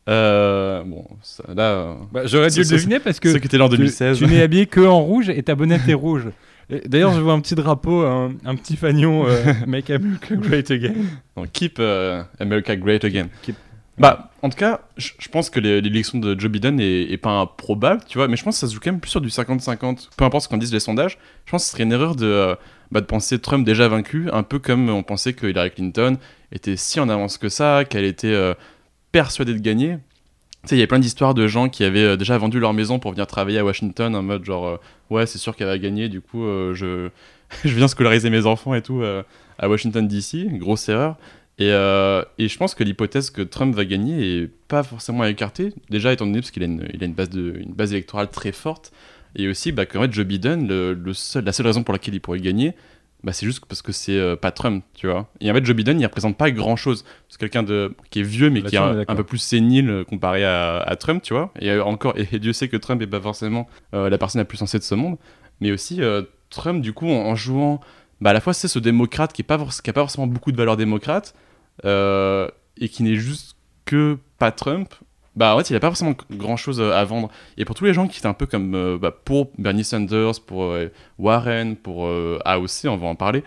[0.08, 1.06] Euh, bon,
[1.54, 1.96] là.
[2.12, 3.60] Bah, J'aurais dû le deviner parce que.
[3.60, 4.18] En 2016.
[4.18, 6.24] Tu, n'es habillé que en rouge et ta bonnette est rouge.
[6.86, 10.94] D'ailleurs, je vois un petit drapeau, un, petit fanion euh, Make America Great Again.
[11.52, 13.28] keep euh, America Great Again.
[13.98, 18.18] Bah, en tout cas, je pense que l'élection de Joe Biden est, pas improbable, tu
[18.18, 20.08] vois, mais je pense que ça se joue quand même plus sur du 50-50.
[20.16, 22.56] Peu importe ce qu'en disent les sondages, je pense que ce serait une erreur de,
[22.90, 26.16] bah, de penser Trump déjà vaincu, un peu comme on pensait que Hillary Clinton
[26.50, 28.34] était si en avance que ça, qu'elle était
[29.14, 29.98] persuadé de gagner.
[30.62, 32.72] Tu sais, il y a plein d'histoires de gens qui avaient euh, déjà vendu leur
[32.72, 34.76] maison pour venir travailler à Washington en mode genre, euh,
[35.08, 37.10] ouais, c'est sûr qu'elle va gagner, du coup, euh, je,
[37.64, 40.58] je viens scolariser mes enfants et tout à Washington DC.
[40.58, 41.16] Grosse erreur.
[41.60, 45.72] Et, et je pense que l'hypothèse que Trump va gagner est pas forcément à écarter.
[45.90, 48.28] Déjà, étant donné parce qu'il a, une, il a une, base de, une base électorale
[48.28, 48.90] très forte.
[49.36, 52.20] Et aussi, bah, qu'en fait, Joe Biden, le, seul, la seule raison pour laquelle il
[52.20, 52.74] pourrait gagner,
[53.24, 55.28] bah, c'est juste parce que c'est euh, pas Trump, tu vois.
[55.40, 57.06] Et en fait, Joe Biden, il représente pas grand chose.
[57.30, 60.44] C'est quelqu'un de qui est vieux, mais qui est un, peu plus sénile euh, comparé
[60.44, 61.50] à, Trump, tu vois.
[61.58, 64.58] Et euh, encore, et, Dieu sait que Trump est pas forcément la personne la plus
[64.58, 65.16] sensée de ce monde.
[65.60, 66.00] Mais aussi,
[66.50, 67.80] Trump, du coup, en, jouant,
[68.20, 70.52] bah, à la fois, c'est ce démocrate qui, est pas, qui a pas forcément beaucoup
[70.52, 71.34] de valeurs démocrates
[71.82, 73.56] et qui n'est juste
[73.86, 74.92] que pas Trump,
[75.36, 77.30] bah en fait il a pas forcément grand chose euh, à vendre.
[77.56, 80.40] Et pour tous les gens qui étaient un peu comme euh, bah, pour Bernie Sanders
[80.46, 82.08] pour euh, Warren pour
[82.44, 83.42] AOC on va en parler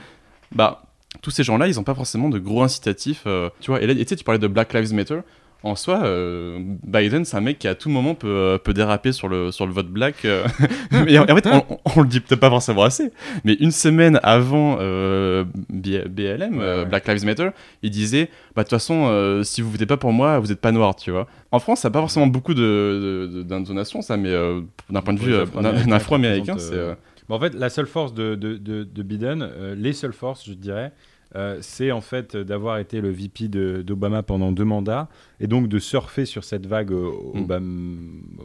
[0.54, 0.84] bah
[1.22, 3.26] tous ces gens là ils ont pas forcément de gros incitatifs
[3.62, 3.82] tu vois.
[3.82, 5.20] Et là tu parlais de Black Lives Matter
[5.64, 9.12] en soi, euh, Biden, c'est un mec qui à tout moment peut, euh, peut déraper
[9.12, 10.24] sur le, sur le vote black.
[10.24, 10.46] Euh.
[10.92, 11.48] mais en, fait,
[11.96, 13.12] on, le dit peut-être pas forcément assez,
[13.44, 14.76] mais une semaine avant
[15.70, 17.50] BLM, Black Lives Matter,
[17.82, 20.72] il disait bah, De toute façon, si vous votez pas pour moi, vous êtes pas
[20.72, 21.28] noir, tu vois.
[21.52, 24.34] En France, ça n'a pas forcément beaucoup d'intonation, ça, mais
[24.90, 26.96] d'un point de vue d'un afro-américain, c'est.
[27.30, 30.92] en fait, la seule force de, de, de Biden, les seules forces, je dirais,
[31.36, 33.48] euh, c'est en fait d'avoir été le VP
[33.84, 35.10] d'Obama pendant deux mandats
[35.40, 37.40] et donc de surfer sur cette vague euh, mm.
[37.42, 37.82] Obama,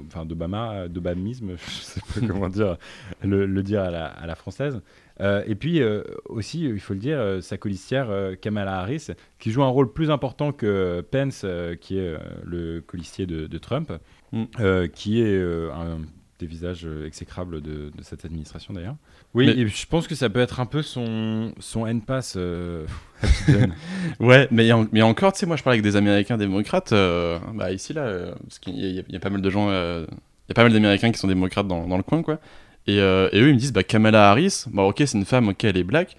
[0.07, 2.77] enfin d'Obama, d'Obamisme, je sais pas comment dire,
[3.23, 4.81] le, dire à la, française.
[5.21, 5.81] Euh, et puis
[6.27, 10.53] aussi, il faut le dire, sa colistière Kamala Harris, qui joue un rôle plus important
[10.53, 11.47] que Pence,
[11.81, 13.93] qui est le colistier de, Trump,
[14.33, 14.89] mm.
[14.93, 15.99] qui est un
[16.43, 18.97] des visages exécrables de cette administration d'ailleurs.
[19.35, 22.35] Oui, et je pense que ça peut être un peu son, son N-Pass.
[22.37, 22.85] Euh,
[24.21, 26.93] ouais, mais, mais encore, tu sais, moi je parle avec des Américains démocrates.
[26.93, 30.07] Euh, bah, ici, là, euh, parce qu'il y, a pas mal de gens, il
[30.49, 32.41] y a pas mal d'Américains qui sont démocrates dans, dans, le coin, quoi.
[32.87, 35.65] Et, et, eux, ils me disent, bah, Kamala Harris, bah, ok, c'est une femme, ok,
[35.65, 36.19] elle est black,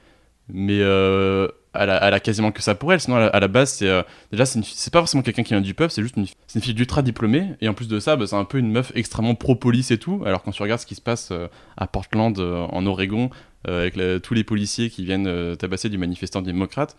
[0.50, 0.80] mais
[1.74, 3.00] elle a, quasiment que ça pour elle.
[3.00, 5.92] Sinon, à la, base, c'est euh, déjà, c'est pas forcément quelqu'un qui vient du peuple,
[5.92, 6.28] c'est juste une,
[6.62, 7.56] fille ultra diplômée.
[7.62, 10.22] Et en plus de ça, bah, c'est un peu une meuf extrêmement pro-police et tout.
[10.26, 13.30] Alors, quand tu regardes ce qui se passe euh, à Portland, euh, en Oregon,
[13.66, 16.98] avec tous les policiers qui viennent tabasser du manifestant démocrate,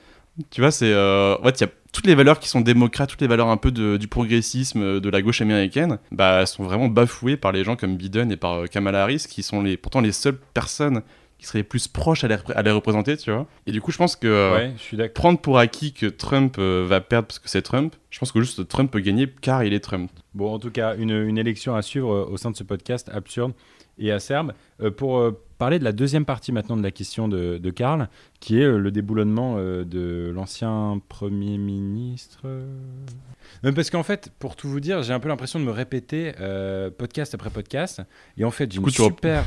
[0.51, 0.95] tu vois, c'est.
[0.95, 3.59] en fait, il y a toutes les valeurs qui sont démocrates, toutes les valeurs un
[3.59, 7.99] peu du progressisme de la gauche américaine, bah, sont vraiment bafouées par les gens comme
[7.99, 11.03] Biden et par Kamala Harris, qui sont les, pourtant les seules personnes
[11.39, 13.47] qui serait plus proche à les, à les, représenter, tu vois.
[13.67, 17.29] Et du coup, je pense que euh, prendre pour acquis que Trump euh, va perdre
[17.29, 20.11] parce que c'est Trump, je pense que juste Trump peut gagner car il est Trump.
[20.35, 23.11] Bon, en tout cas, une, une élection à suivre euh, au sein de ce podcast
[23.13, 23.53] absurde
[23.99, 24.55] et acerbe.
[24.97, 25.25] pour
[25.57, 28.09] parler de la deuxième partie maintenant de la question de, de Karl,
[28.41, 32.41] qui est le déboulonnement de l'ancien Premier ministre.
[33.63, 36.33] parce qu'en fait, pour tout vous dire, j'ai un peu l'impression de me répéter
[36.99, 38.03] podcast après podcast.
[38.37, 39.45] Et en fait, j'ai une super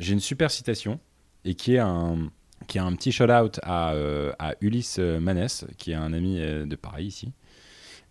[0.00, 0.98] j'ai une super citation
[1.44, 2.30] et qui est un,
[2.66, 6.66] qui est un petit shout-out à, euh, à, Ulysse Manès, qui est un ami euh,
[6.66, 7.32] de Paris ici,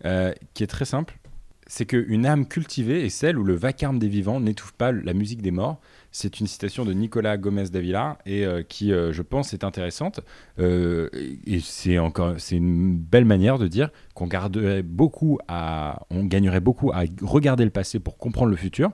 [0.04, 1.18] euh, qui est très simple.
[1.66, 5.40] c'est qu'une âme cultivée est celle où le vacarme des vivants n'étouffe pas la musique
[5.40, 5.80] des morts.
[6.12, 10.20] C'est une citation de Nicolas Gomez d'Avila et euh, qui, euh, je pense, est intéressante.
[10.58, 11.08] Euh,
[11.46, 16.60] et c'est encore, c'est une belle manière de dire qu'on garderait beaucoup à, on gagnerait
[16.60, 18.90] beaucoup à regarder le passé pour comprendre le futur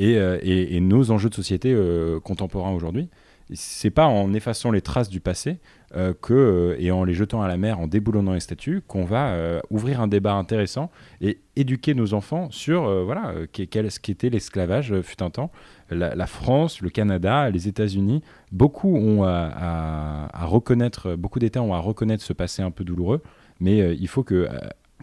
[0.00, 1.76] et, et, nos enjeux de société
[2.24, 3.08] contemporains aujourd'hui.
[3.52, 5.58] C'est pas en effaçant les traces du passé
[5.96, 9.04] euh, que, euh, et en les jetant à la mer, en déboulonnant les statues, qu'on
[9.04, 10.88] va euh, ouvrir un débat intéressant
[11.20, 15.50] et éduquer nos enfants sur voilà, ce qu'était l'esclavage fut un temps.
[15.90, 22.22] La, France, le Canada, les États-Unis, beaucoup ont à, reconnaître, beaucoup d'États ont à reconnaître
[22.22, 23.20] ce passé un peu douloureux,
[23.58, 24.48] mais il faut que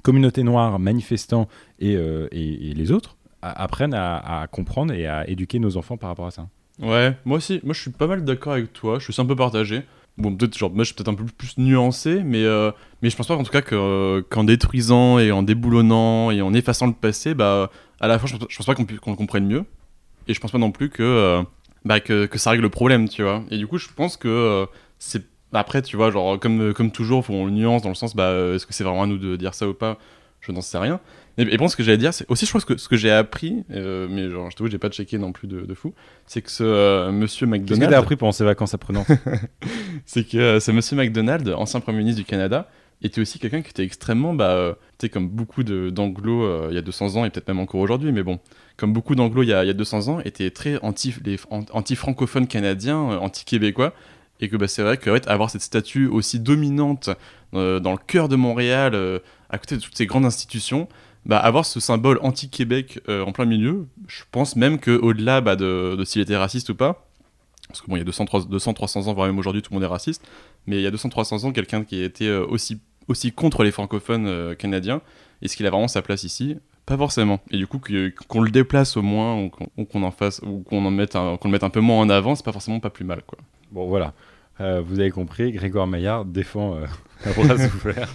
[0.04, 1.98] communauté noire, manifestants et,
[2.32, 6.48] les autres apprennent à, comprendre et à éduquer nos enfants par rapport à ça.
[6.80, 9.36] Ouais, moi aussi, moi je suis pas mal d'accord avec toi, je suis un peu
[9.36, 9.84] partagé.
[10.18, 12.72] Bon, peut-être, genre, moi, je suis peut-être un peu plus nuancé, mais, euh,
[13.02, 16.56] mais je pense pas en tout cas que, qu'en détruisant et en déboulonnant et en
[16.56, 17.70] effaçant le passé, bah,
[18.00, 19.64] à la fin, je pense, pas qu'on, comprenne mieux.
[20.28, 21.44] Et je pense pas non plus que, euh,
[21.86, 23.44] bah, que, que, ça règle le problème, tu vois.
[23.52, 24.66] Et du coup, je pense que euh,
[24.98, 25.24] c'est.
[25.54, 28.74] Après, tu vois, genre, comme, comme toujours, on nuance dans le sens, bah, est-ce que
[28.74, 29.98] c'est vraiment à nous de dire ça ou pas?
[30.42, 31.00] Je n'en sais rien.
[31.38, 33.64] Et, bon, ce que j'allais dire, c'est aussi, je pense que ce que j'ai appris,
[33.72, 35.94] euh, mais genre, je t'avoue, j'ai pas checké non plus de, fou,
[36.26, 37.68] c'est que ce euh, monsieur McDonald.
[37.68, 39.08] Qu'est-ce que t'as appris pendant ces vacances apprenantes
[40.08, 42.68] C'est que euh, ce monsieur McDonald, ancien Premier ministre du Canada,
[43.04, 46.82] était aussi quelqu'un qui était extrêmement, bah, tu sais, comme beaucoup d'anglo il y a
[46.82, 48.40] 200 ans, et peut-être même encore aujourd'hui, mais bon,
[48.76, 51.14] comme beaucoup d'anglo il, y a 200 ans, était très anti,
[51.50, 53.94] anti-francophones canadiens, anti-québécois,
[54.40, 57.12] et que bah, c'est vrai qu'avoir avoir cette statue aussi dominante
[57.54, 59.22] dans le cœur de Montréal,
[59.52, 60.88] à côté de toutes ces grandes institutions,
[61.28, 65.96] bah, avoir ce symbole anti-Québec euh, en plein milieu, je pense même qu'au-delà bah, de,
[65.98, 67.06] de s'il était raciste ou pas,
[67.68, 69.92] parce que bon, il y a 200-300 ans, voire même aujourd'hui, tout le monde est
[69.92, 70.26] raciste,
[70.68, 74.26] mais il y a 200-300 ans, quelqu'un qui était euh, aussi, aussi contre les francophones
[74.26, 75.02] euh, canadiens,
[75.42, 76.56] est-ce qu'il a vraiment sa place ici?
[76.86, 77.42] Pas forcément.
[77.52, 77.82] Et du coup,
[78.30, 81.50] qu'on le déplace au moins, ou qu'on en fasse, ou qu'on en mette un, qu'on
[81.50, 83.38] le mette un peu moins en avant, c'est pas forcément pas plus mal, quoi.
[83.74, 84.14] Bon, voilà.
[84.60, 86.78] vous avez compris, Grégoire Maillard défend
[87.26, 88.14] à bras ouverts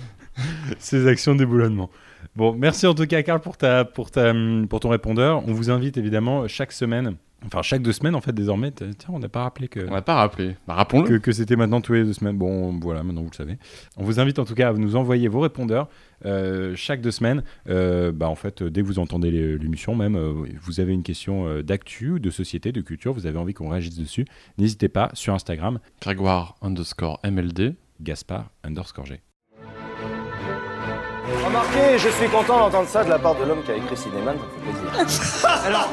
[0.79, 1.91] ses actions d'éboulonnement.
[2.35, 4.33] Bon, merci en tout cas, Karl, pour, ta, pour, ta,
[4.69, 5.47] pour ton répondeur.
[5.47, 7.17] On vous invite évidemment chaque semaine.
[7.45, 8.71] Enfin, chaque deux semaines, en fait, désormais.
[8.71, 9.81] Tiens, on n'a pas rappelé que.
[9.81, 10.57] On n'a pas rappelé.
[10.67, 11.09] Bah, rappelons-le.
[11.09, 12.39] Que, que c'était maintenant tous les deux semaines.
[12.39, 13.59] Bon, voilà, maintenant vous le savez.
[13.97, 15.89] On vous invite en tout cas à nous envoyer vos répondeurs
[16.25, 17.43] euh, chaque deux semaines.
[17.69, 21.61] Euh, bah, en fait, dès que vous entendez l'émission, même, euh, vous avez une question
[21.63, 24.25] d'actu, de société, de culture, vous avez envie qu'on réagisse dessus,
[24.59, 25.81] n'hésitez pas sur Instagram.
[26.01, 27.75] Grégoire underscore MLD.
[28.01, 29.21] Gaspard underscore G.
[31.45, 34.37] Remarquez, je suis content d'entendre ça de la part de l'homme qui a écrit Cinéman,
[34.37, 35.49] ça fait plaisir.
[35.65, 35.89] alors...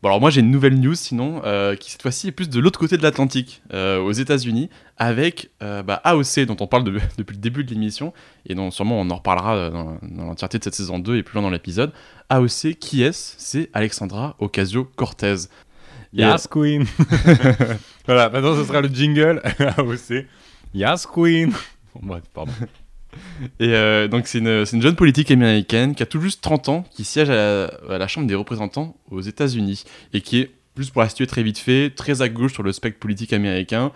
[0.00, 2.60] Bon alors moi j'ai une nouvelle news sinon euh, qui cette fois-ci est plus de
[2.60, 6.84] l'autre côté de l'Atlantique, euh, aux États-Unis, avec euh, bah, AOC dont on parle
[7.18, 8.12] depuis le début de l'émission
[8.46, 11.42] et dont sûrement on en reparlera dans, l'entièreté de cette saison 2 et plus loin
[11.42, 11.92] dans l'épisode.
[12.28, 13.34] AOC, qui est-ce?
[13.38, 15.48] C'est Alexandra Ocasio-Cortez.
[16.12, 16.84] Yes Queen.
[18.06, 20.26] voilà, maintenant ce sera le jingle AOC.
[20.74, 21.52] Yes Queen.
[21.94, 22.52] Bon, bref, pardon.
[23.60, 26.84] Et euh, donc, c'est une, une, jeune politique américaine qui a tout juste 30 ans,
[26.90, 31.08] qui siège à la, Chambre des représentants aux États-Unis et qui est, juste pour la
[31.08, 33.92] situer très vite fait, très à gauche sur le spectre politique américain.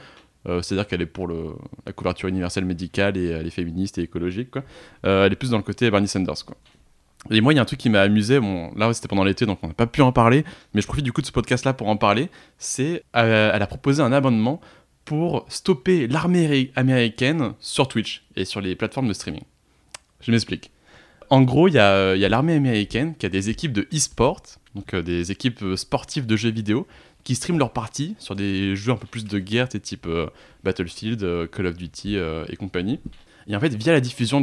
[0.48, 4.50] Euh, c'est-à-dire qu'elle est pour la couverture universelle médicale et elle est féministe et écologique.
[4.50, 4.64] Quoi.
[5.06, 6.44] Euh, elle est plus dans le côté Bernie Sanders.
[6.44, 6.56] Quoi.
[7.30, 8.40] Et moi, il y a un truc qui m'a amusé.
[8.40, 10.44] Bon, là, c'était pendant l'été, donc on n'a pas pu en parler.
[10.74, 12.28] Mais je profite du coup de ce podcast-là pour en parler.
[12.58, 14.60] C'est, elle a proposé un abonnement
[15.04, 19.42] pour stopper l'armée américaine sur Twitch et sur les plateformes de streaming.
[20.20, 20.70] Je m'explique.
[21.32, 24.42] En gros, il y a, l'armée américaine qui a des équipes de e-sport,
[24.74, 26.86] donc euh, des équipes euh, sportives de jeux vidéo,
[27.24, 30.26] qui streament leurs parties sur des jeux un peu plus de guerre, type euh,
[30.62, 32.16] Battlefield, Call of Duty
[32.48, 33.00] et compagnie.
[33.46, 34.42] Et en fait, via la diffusion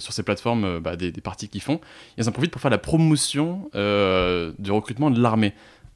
[0.00, 1.80] sur ces plateformes bah, des, parties qu'ils font,
[2.16, 5.52] ils en profitent pour faire la promotion du recrutement de l'armée.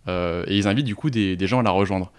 [0.08, 2.12] et ils invitent du coup des gens à la rejoindre.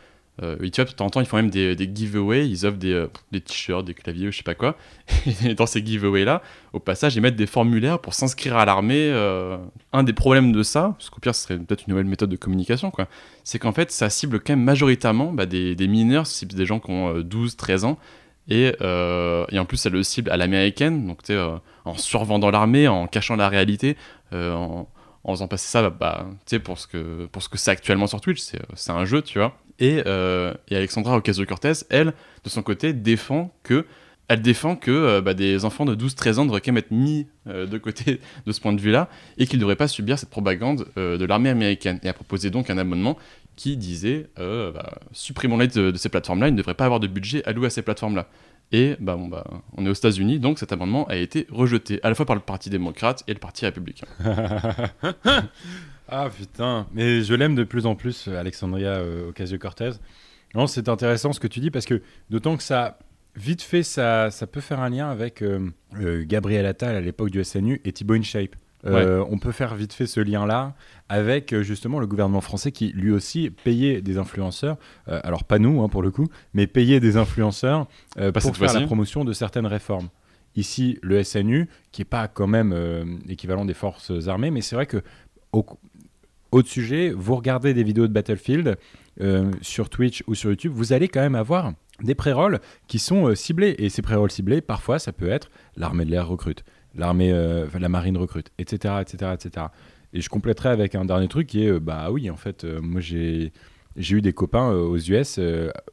[0.44, 2.92] Euh, tu vois, de temps en temps, ils font même des, giveaways, ils offrent des,
[2.92, 4.76] euh, des t-shirts, des claviers, je sais pas quoi.
[5.46, 6.42] Et dans ces giveaways-là,
[6.74, 9.10] au passage, ils mettent des formulaires pour s'inscrire à l'armée.
[9.12, 9.58] Euh,
[9.94, 12.36] un des problèmes de ça, parce qu'au pire, ce serait peut-être une nouvelle méthode de
[12.36, 13.08] communication, quoi,
[13.44, 16.92] c'est qu'en fait, ça cible quand même majoritairement bah, des, mineurs, c'est des gens qui
[16.92, 17.98] ont 12, 13 ans.
[18.48, 21.34] Et, et, en plus, ça le cible à l'américaine, donc tu
[21.86, 23.96] en survendant l'armée, en cachant la réalité,
[24.34, 24.88] en,
[25.28, 26.28] faisant passer ça bah,
[26.64, 28.44] pour ce pour ce que c'est actuellement sur Twitch,
[28.76, 29.58] c'est un jeu, tu vois.
[29.80, 33.86] Et, euh, et Alexandra Ocasio-Cortez, elle, de son côté, défend que
[34.28, 37.28] elle défend que euh, bah, des enfants de 12-13 ans devraient quand même être mis
[37.48, 39.08] euh, de côté de ce point de vue-là
[39.38, 42.00] et qu'ils ne devraient pas subir cette propagande de l'armée américaine.
[42.02, 43.18] Et a proposé donc un amendement
[43.56, 47.68] qui disait bah, supprimons-les de, ces plateformes-là, ils ne devraient pas avoir de budget alloué
[47.68, 48.28] à ces plateformes-là.
[48.72, 49.46] Et bah, bon, bah,
[49.78, 52.42] on est aux États-Unis, donc cet amendement a été rejeté à la fois par le
[52.42, 54.08] Parti démocrate et le Parti républicain.
[56.08, 59.92] ah putain, mais je l'aime de plus en plus, Alexandria euh, Ocasio-Cortez.
[60.54, 62.98] Non, c'est intéressant ce que tu dis parce que d'autant que ça,
[63.36, 67.30] vite fait, ça, ça peut faire un lien avec euh, euh, Gabriel Attal à l'époque
[67.30, 68.56] du SNU et Thibaut InShape.
[68.86, 70.76] Euh, On peut faire vite fait ce lien-là
[71.10, 75.58] avec euh, justement le gouvernement français qui lui aussi payait des influenceurs, euh, alors pas
[75.58, 77.88] nous hein, pour le coup, mais payait des influenceurs
[78.20, 80.10] euh, pour faire la promotion de certaines réformes.
[80.56, 84.76] Ici, le SNU, qui n'est pas quand même euh, équivalent des forces armées, mais c'est
[84.76, 85.02] vrai que
[85.52, 85.66] au,
[86.52, 88.78] autre sujet, vous regardez des vidéos de Battlefield
[89.22, 93.28] euh, sur Twitch ou sur YouTube, vous allez quand même avoir des pré-rolls qui sont
[93.28, 93.76] euh, ciblés.
[93.78, 96.64] Et ces pré-rolls ciblés, parfois, ça peut être l'armée de l'air recrute,
[96.96, 99.68] l'armée, euh, la marine recrute, etc., etc., etc.
[100.14, 103.52] Et je compléterai avec un dernier truc qui est, bah oui, en fait, moi j'ai
[103.98, 105.40] j'ai eu des copains aux US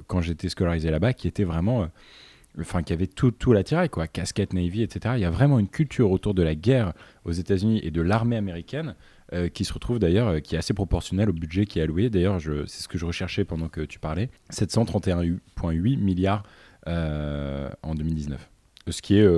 [0.09, 1.89] quand j'étais scolarisé là-bas qui étaient vraiment,
[2.59, 5.15] enfin, qui avaient tout, tout l'attiré, quoi, casquette Navy, etc.
[5.17, 6.93] Il y a vraiment une culture autour de la guerre
[7.25, 8.95] aux États-Unis et de l'armée américaine
[9.33, 12.11] euh, qui se retrouve d'ailleurs, euh, qui est assez proportionnelle au budget qui est alloué.
[12.11, 16.43] D'ailleurs, c'est ce que je recherchais pendant que tu parlais, 731,8 milliards
[16.89, 18.49] euh, en 2019
[18.89, 19.29] ce qui est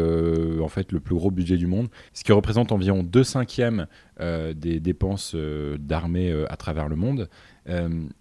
[0.59, 3.87] en fait le plus gros budget du monde, ce qui représente environ 2 cinquièmes
[4.19, 7.29] des dépenses euh, d'armée à travers le monde,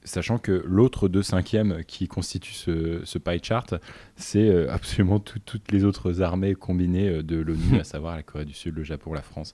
[0.04, 3.74] sachant que l'autre 2 cinquièmes qui constitue ce, pie chart,
[4.18, 8.54] c'est absolument tout- toutes les autres armées combinées de l'ONU, à savoir la Corée du
[8.54, 9.54] Sud, le Japon, la France.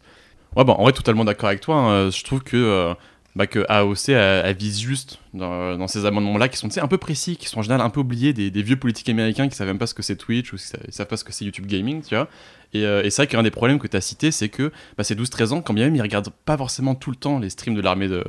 [0.55, 1.75] Ouais, bon, en vrai, totalement d'accord avec toi.
[1.75, 2.09] hein.
[2.09, 2.93] Je trouve que, euh,
[3.39, 7.38] bah, que AOC, elle, elle vise juste dans, ces amendements-là qui sont un peu précis,
[7.38, 9.88] qui sont en général un peu oubliés des, vieux politiques américains qui savent même pas
[9.88, 12.15] ce que c'est Twitch ou qui savent, savent pas ce que c'est YouTube Gaming, tu
[12.15, 12.28] vois.
[12.73, 15.06] Et, euh, et c'est vrai qu'un des problèmes que tu as cité, c'est que bah,
[15.06, 17.75] ces 12-13 ans, quand bien même ils regardent pas forcément tout le temps les streams
[17.75, 18.25] de l'armée, de,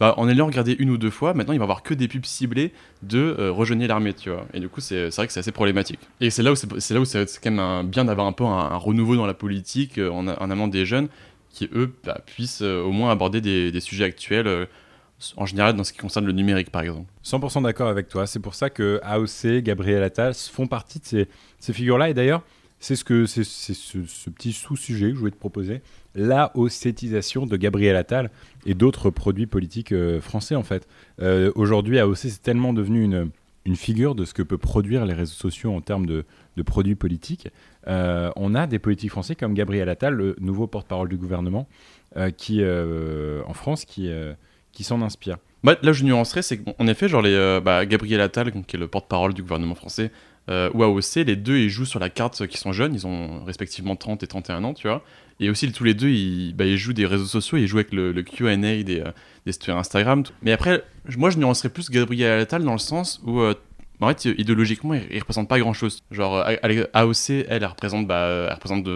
[0.00, 2.08] bah, en allant regarder une ou deux fois, maintenant il va y avoir que des
[2.08, 4.46] pubs ciblées de euh, l'armée, tu vois.
[4.54, 6.00] Et du coup, c'est vrai que c'est assez problématique.
[6.22, 9.34] Et c'est là où c'est quand même bien d'avoir un peu un, renouveau dans la
[9.34, 11.08] politique euh, en, en amenant des jeunes
[11.56, 14.66] qui, eux, bah, puissent euh, au moins aborder des, sujets actuels, euh,
[15.36, 17.10] en général dans ce qui concerne le numérique, par exemple.
[17.24, 18.26] 100% d'accord avec toi.
[18.26, 21.26] C'est pour ça que AOC, Gabriel Attal font partie de
[21.58, 22.10] ces, figures-là.
[22.10, 22.42] Et d'ailleurs,
[22.78, 25.80] c'est ce, que, c'est, ce, petit sous-sujet que je voulais te proposer.
[26.14, 28.30] La de Gabriel Attal
[28.66, 30.86] et d'autres produits politiques euh, français, en fait.
[31.54, 33.30] Aujourd'hui, AOC, c'est tellement devenu une,
[33.66, 36.24] une figure de ce que peut produire les réseaux sociaux en termes de,
[36.56, 37.48] de produits politiques.
[37.88, 41.68] Euh, on a des politiques français comme Gabriel Attal, le nouveau porte-parole du gouvernement,
[42.16, 44.10] euh, qui, euh, en France, qui,
[44.72, 45.36] qui s'en inspire.
[45.64, 48.88] Bah, là, je nuancerais, c'est qu'en effet, genre les, bah, Gabriel Attal, qui est le
[48.88, 50.10] porte-parole du gouvernement français,
[50.48, 53.96] ou AOC, les deux, ils jouent sur la carte qui sont jeunes, ils ont respectivement
[53.96, 55.02] 30 et 31 ans, tu vois.
[55.38, 57.92] Et aussi, tous les deux, ils, bah, ils jouent des réseaux sociaux, ils jouent avec
[57.92, 59.10] le, le Q&A des, euh,
[59.44, 60.22] des stories Instagram.
[60.42, 60.82] Mais après,
[61.16, 63.54] moi, je nuancerais plus Gabriel Attal dans le sens où, euh,
[64.00, 66.00] en fait, idéologiquement, il, il représente pas grand-chose.
[66.10, 68.88] Genre, euh, AOC, elle, elle représente, bah, représente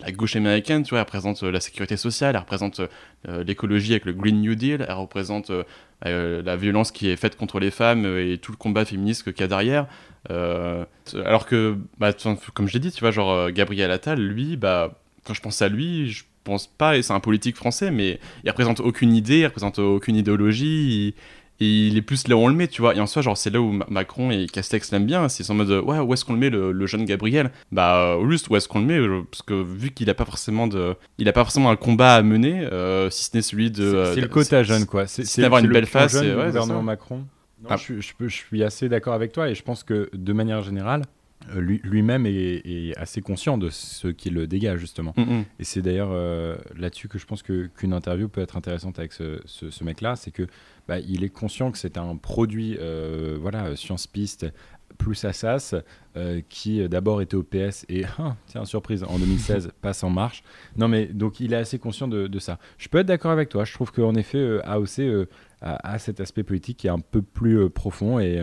[0.00, 2.80] la gauche américaine, tu vois, elle représente la sécurité sociale, elle représente
[3.28, 7.60] l'écologie avec le Green New Deal, elle représente euh, la violence qui est faite contre
[7.60, 9.88] les femmes et tout le combat féministe qu'il y a derrière.
[10.30, 12.12] Alors que, bah,
[12.54, 15.68] comme je l'ai dit, tu vois, genre Gabriel Attal, lui, bah, quand je pense à
[15.68, 19.46] lui, je pense pas, et c'est un politique français, mais il représente aucune idée, il
[19.46, 21.14] représente aucune idéologie,
[21.60, 22.96] il, et il est plus là où on le met, tu vois.
[22.96, 25.54] Et en soi, genre, c'est là où Ma- Macron et Castex l'aiment bien, c'est en
[25.54, 27.50] mode, ouais, où est-ce qu'on le met, le, le jeune Gabriel?
[27.70, 30.24] Bah, euh, juste, où est-ce qu'on le met euh, Parce que vu qu'il a pas
[30.24, 30.94] forcément de.
[31.18, 33.82] Il a pas forcément un combat à mener, euh, si ce n'est celui de.
[34.14, 35.06] C'est- euh, le quota jeune, quoi.
[35.06, 36.12] C'est d'avoir une le belle face.
[36.12, 36.82] jeune et- ouais, gouvernement.
[36.82, 37.18] Macron.
[37.62, 37.76] Non, Ah.
[37.76, 40.32] je, suis- je peux- je suis assez d'accord avec toi et je pense que de
[40.32, 41.02] manière générale,
[41.54, 45.14] lui-même est, est assez conscient de ce qui le dégage justement.
[45.16, 45.44] Mm, mm.
[45.58, 49.40] Et c'est d'ailleurs euh, là-dessus que je pense qu'une interview peut être intéressante avec ce,
[49.46, 50.46] ce- ce mec-là, c'est que
[50.86, 54.46] bah, il est conscient que c'est un produit, euh, voilà, science piste
[54.98, 55.74] plus Assas,
[56.16, 60.10] euh, qui euh, d'abord était au PS et, ah, tiens, surprise, en 2016 passe en
[60.10, 60.42] marche.
[60.76, 62.58] Non, mais donc il est assez conscient de, de ça.
[62.76, 63.64] Je peux être d'accord avec toi.
[63.64, 65.24] Je trouve qu'en effet, euh, AOC euh,
[65.62, 68.42] a, a cet aspect politique qui est un peu plus euh, profond et,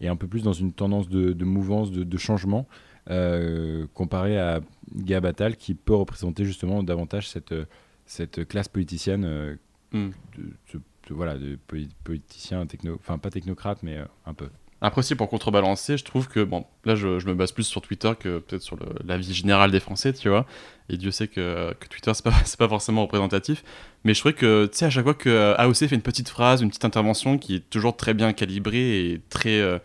[0.00, 2.66] et un peu plus dans une tendance de, de mouvance, de, de changement,
[3.10, 4.60] euh, comparé à
[4.94, 7.64] Gab Attal qui peut représenter justement davantage cette, euh,
[8.06, 9.56] cette classe politicienne, euh,
[9.92, 10.10] Mm.
[10.36, 10.42] de,
[10.74, 10.80] de-
[11.14, 11.58] voilà, de
[12.04, 14.48] politiciens, techno, enfin pas technocrates, mais un peu.
[14.80, 17.80] Après aussi pour contrebalancer, je trouve que bon, là je, je me base plus sur
[17.82, 20.46] Twitter que peut-être sur le- la vie générale des Français, tu vois.
[20.88, 23.64] Et Dieu sait que, que Twitter c'est pas pas forcément représentatif,
[24.04, 26.28] mais je trouvais que tu sais à chaque fois que euh, AOC fait une petite
[26.28, 29.78] phrase, une petite intervention qui est toujours très bien calibrée et très euh,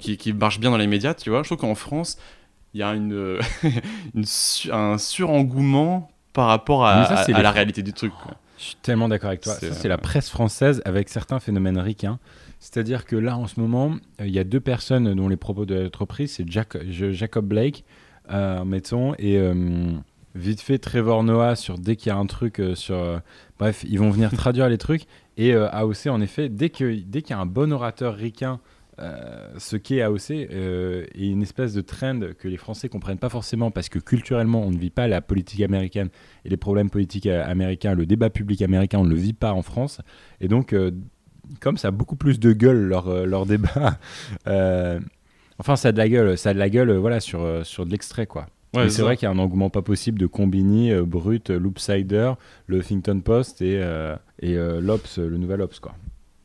[0.00, 1.42] qui, qui marche bien dans les médias, tu vois.
[1.42, 2.18] Je trouve qu'en France
[2.74, 3.38] il y a une,
[4.14, 4.24] une
[4.72, 8.12] un surengouement par rapport à, ça, la réalité du truc.
[8.22, 8.32] quoi.
[8.58, 9.54] Je suis tellement d'accord avec toi.
[9.54, 12.18] C'est euh, la presse française avec certains phénomènes ricains.
[12.62, 15.66] C'est-à-dire que là, en ce moment, euh, il y a deux personnes dont les propos
[15.66, 16.28] doivent être repris.
[16.28, 17.84] C'est Jacob Blake,
[18.30, 19.90] euh, mettons, et euh,
[20.36, 23.20] vite fait Trevor Noah sur dès qu'il y a un truc sur...
[23.58, 25.06] bref, ils vont venir traduire les trucs.
[25.36, 28.60] Et AOC, en effet, dès que dès qu'il y a un bon orateur ricain,
[29.58, 33.88] ce qu'est AOC est une espèce de trend que les Français comprennent pas forcément parce
[33.88, 36.10] que culturellement, on ne vit pas la politique américaine
[36.44, 39.62] et les problèmes politiques américains, le débat public américain, on ne le vit pas en
[39.62, 40.00] France.
[40.40, 40.72] Et donc,
[41.60, 43.98] comme ça a beaucoup plus de gueule leur, euh, leur débat,
[44.46, 45.00] euh,
[45.58, 47.86] enfin, ça a de la gueule, ça a de la gueule, euh, voilà, sur, sur
[47.86, 48.46] de l'extrait, quoi.
[48.74, 52.32] Ouais, c'est vrai qu'il y a un engouement pas possible de Combini, euh, Brut, Loopsider,
[52.66, 55.94] le Huffington Post et, euh, et euh, l'Obs, le nouvel Obs, quoi.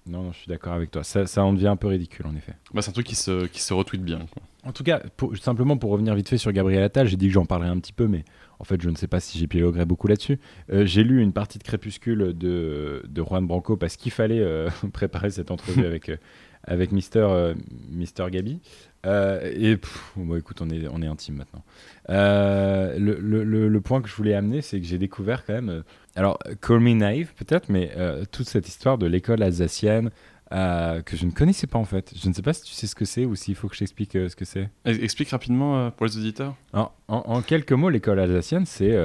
[0.05, 1.03] Non, non, je suis d'accord avec toi.
[1.03, 2.53] Ça, ça en devient un peu ridicule, en effet.
[2.73, 4.19] Bah, c'est un truc qui se, qui se retweet bien.
[4.19, 4.41] quoi.
[4.63, 7.33] En tout cas, pour- simplement pour revenir vite fait sur Gabriel Attal, j'ai dit que
[7.33, 8.23] j'en parlerais un petit peu, mais
[8.59, 10.39] en fait, je ne sais pas si j'épiloguerai beaucoup là-dessus.
[10.71, 14.69] Euh, j'ai lu une partie de Crépuscule de, de Juan Branco parce qu'il fallait euh,
[14.93, 16.17] préparer cette entrevue avec, euh,
[16.63, 17.53] avec Mister,
[17.91, 18.59] Mister Gabi.
[19.05, 21.63] Et pff, bon, écoute, on est, on est intime maintenant.
[22.09, 25.83] Le, le- le- le point que je voulais amener, c'est que j'ai découvert quand même.
[26.15, 27.91] alors, call me naïve peut-être, mais
[28.31, 30.09] toute cette histoire de l'école alsacienne.
[30.53, 32.13] Euh, que je ne connaissais pas en fait.
[32.15, 33.79] Je ne sais pas si tu sais ce que c'est ou s'il faut que je
[33.79, 34.69] t'explique euh, ce que c'est.
[34.85, 36.55] Ex- Explique rapidement euh, pour les auditeurs.
[36.73, 38.95] En, en- en quelques mots, l'école alsacienne, c'est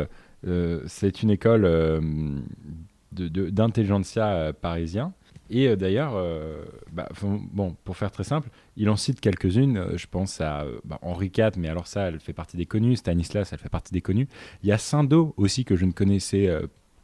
[0.87, 1.65] c'est une école
[3.13, 5.13] d'intelligentsia parisien.
[5.51, 6.15] Et d'ailleurs,
[6.93, 7.09] bah,
[7.53, 9.85] bon, pour faire très simple, il en cite quelques-unes.
[9.97, 12.97] Je pense à bah, Henri IV, mais alors ça, elle fait partie des connus.
[12.97, 14.29] Stanislas, elle fait partie des connus.
[14.63, 16.49] Il y a Saint-Do aussi, que je ne connaissais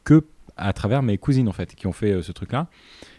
[0.05, 0.25] que
[0.57, 2.69] à travers mes cousines, en fait, qui ont fait ce truc-là.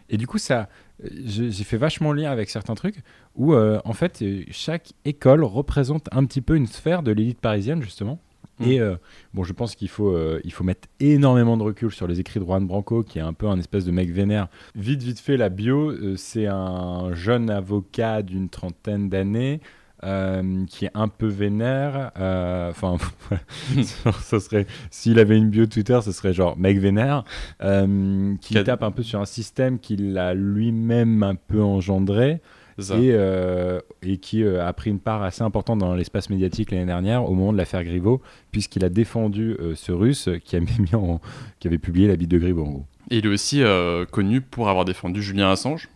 [0.09, 0.69] Et du coup, ça,
[1.03, 2.97] euh, j'ai fait vachement lien avec certains trucs
[3.35, 7.39] où, euh, en fait, euh, chaque école représente un petit peu une sphère de l'élite
[7.39, 8.19] parisienne, justement.
[8.59, 8.65] Mm.
[8.65, 8.95] Et euh,
[9.33, 12.39] bon, je pense qu'il faut, euh, il faut mettre énormément de recul sur les écrits
[12.39, 14.47] de Juan Branco, qui est un peu un espèce de mec vénère.
[14.75, 19.61] Vite, vite fait, la bio, c'est un jeune avocat d'une trentaine d'années.
[20.03, 22.97] Euh, qui est un peu vénère, euh, enfin,
[23.29, 24.17] voilà.
[24.21, 27.23] ça serait, s'il avait une bio Twitter, ce serait genre mec vénère,
[27.63, 32.39] euh, qui tape un peu sur un système qu'il a lui-même un peu engendré,
[32.79, 36.85] et, euh, et qui euh, a pris une part assez importante dans l'espace médiatique l'année
[36.85, 38.21] dernière au moment de l'affaire Griveaux,
[38.51, 41.19] puisqu'il a défendu euh, ce russe qui, a mis en-
[41.59, 42.85] qui avait publié la bite de Griveaux, en gros.
[43.11, 45.89] Et il est aussi euh, connu pour avoir défendu Julien Assange,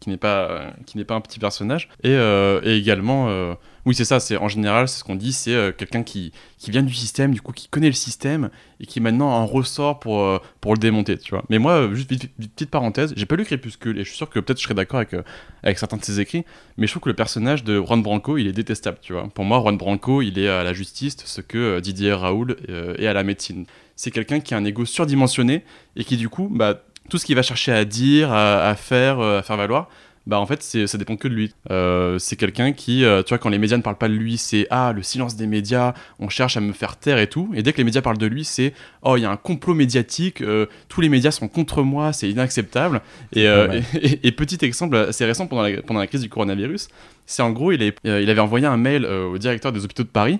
[0.00, 1.88] qui, n'est pas, qui n'est pas un petit personnage.
[2.02, 3.54] Et, euh, également, euh,
[3.86, 6.70] oui, c'est ça, c'est en général, c'est ce qu'on dit, c'est euh, quelqu'un qui, qui
[6.70, 8.50] vient du système, du coup, qui connaît le système
[8.80, 11.44] et qui maintenant en ressort pour, pour le démonter, tu vois.
[11.48, 14.38] Mais moi, juste vite- petite parenthèse, j'ai pas lu Crépuscule et je suis sûr que
[14.40, 15.14] peut-être je serais d'accord avec,
[15.62, 16.44] avec certains de ses écrits,
[16.76, 19.28] mais je trouve que le personnage de Juan Branco, il est détestable, tu vois.
[19.28, 23.12] Pour moi, Juan Branco, il est à la justice ce que Didier Raoul est à
[23.12, 23.66] la médecine.
[23.96, 25.62] C'est quelqu'un qui a un ego surdimensionné
[25.94, 29.40] et qui, du coup, bah, tout ce qu'il va chercher à dire, à, faire, euh,
[29.40, 29.88] à faire valoir,
[30.26, 31.52] bah en fait ça dépend que de lui.
[31.70, 34.36] Euh, c'est quelqu'un qui, euh, tu vois, quand les médias ne parlent pas de lui,
[34.36, 37.50] c'est ah le silence des médias, on cherche à me faire taire et tout.
[37.54, 39.74] Et dès que les médias parlent de lui, c'est oh il y a un complot
[39.74, 43.00] médiatique, euh, tous les médias sont contre moi, c'est inacceptable.
[43.34, 43.82] Et, pas mal.
[43.94, 46.88] et, et- et petit exemple assez récent pendant la, pendant la crise du coronavirus,
[47.26, 50.08] c'est en gros il, est- il avait envoyé un mail au directeur des hôpitaux de
[50.08, 50.38] Paris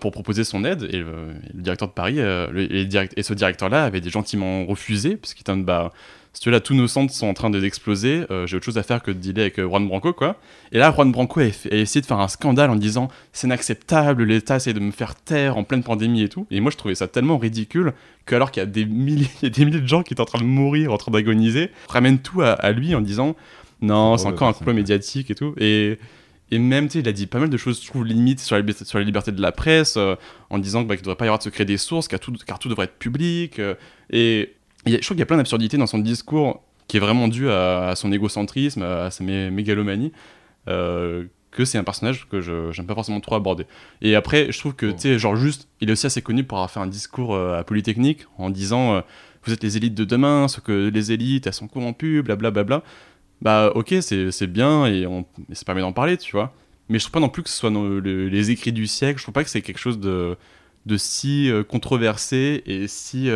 [0.00, 3.68] pour proposer son aide et le, directeur de Paris le- et, direct- et ce directeur
[3.70, 5.92] là avait gentiment refusé parce qu'il était bah
[6.36, 8.26] si tu veux, là, tous nos centres sont en train de- d'exploser.
[8.30, 10.36] euh, J'ai autre chose à faire que de dealer avec euh, Juan Branco, quoi.
[10.70, 14.56] Et là, Juan Branco a, essayé de faire un scandale en disant c'est inacceptable, l'État
[14.56, 16.46] essaie de me faire taire en pleine pandémie et tout.
[16.50, 17.94] Et moi, je trouvais ça tellement ridicule
[18.26, 20.44] que, alors qu'il y a des milliers, des de gens qui étaient en train de
[20.44, 23.34] mourir, en train d'agoniser, ramène tout à, à lui en disant
[23.80, 25.54] non, C'est encore un complot médiatique et tout.
[25.58, 25.98] Et.
[26.52, 28.54] Et même, tu sais, il a dit pas mal de choses, je trouve, limites sur
[28.54, 30.14] la, liberté- sur la liberté de la presse, euh,
[30.48, 32.32] en disant bah, qu'il ne devrait pas y avoir de secret des sources, car tout,
[32.46, 33.58] car tout devrait être public.
[33.58, 33.74] euh,
[34.10, 34.52] et
[34.86, 37.88] je trouve qu'il y a plein d'absurdités dans son discours qui est vraiment dû à,
[37.88, 40.12] à son égocentrisme, à sa mé- mégalomanie,
[40.68, 43.66] euh, que c'est un personnage que je j'aime pas forcément trop aborder.
[44.02, 46.58] Et après, je trouve que, tu sais, genre juste, il est aussi assez connu pour
[46.58, 49.00] avoir fait un discours euh, à Polytechnique en disant euh,
[49.44, 52.82] Vous êtes les élites de demain, ce que les élites, elles sont corrompues, blablabla.
[53.42, 56.52] Bah, ok, c'est bien et, on, et ça permet d'en parler, tu vois.
[56.88, 59.18] Mais je trouve pas non plus que ce soit dans le- les écrits du siècle,
[59.18, 60.36] je trouve pas que c'est quelque chose de,
[60.86, 63.28] de si euh, controversé et si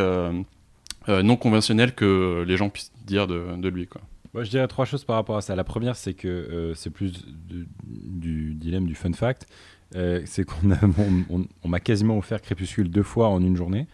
[1.23, 4.01] non conventionnel que les gens puissent dire de, lui, quoi.
[4.33, 5.57] Moi, je dirais trois choses par rapport à ça.
[5.57, 9.49] La première, c'est que euh, c'est plus du dilemme du fun fact.
[9.97, 10.69] Euh, c'est qu'on
[11.69, 13.87] m'a quasiment offert Crépuscule deux fois en une journée.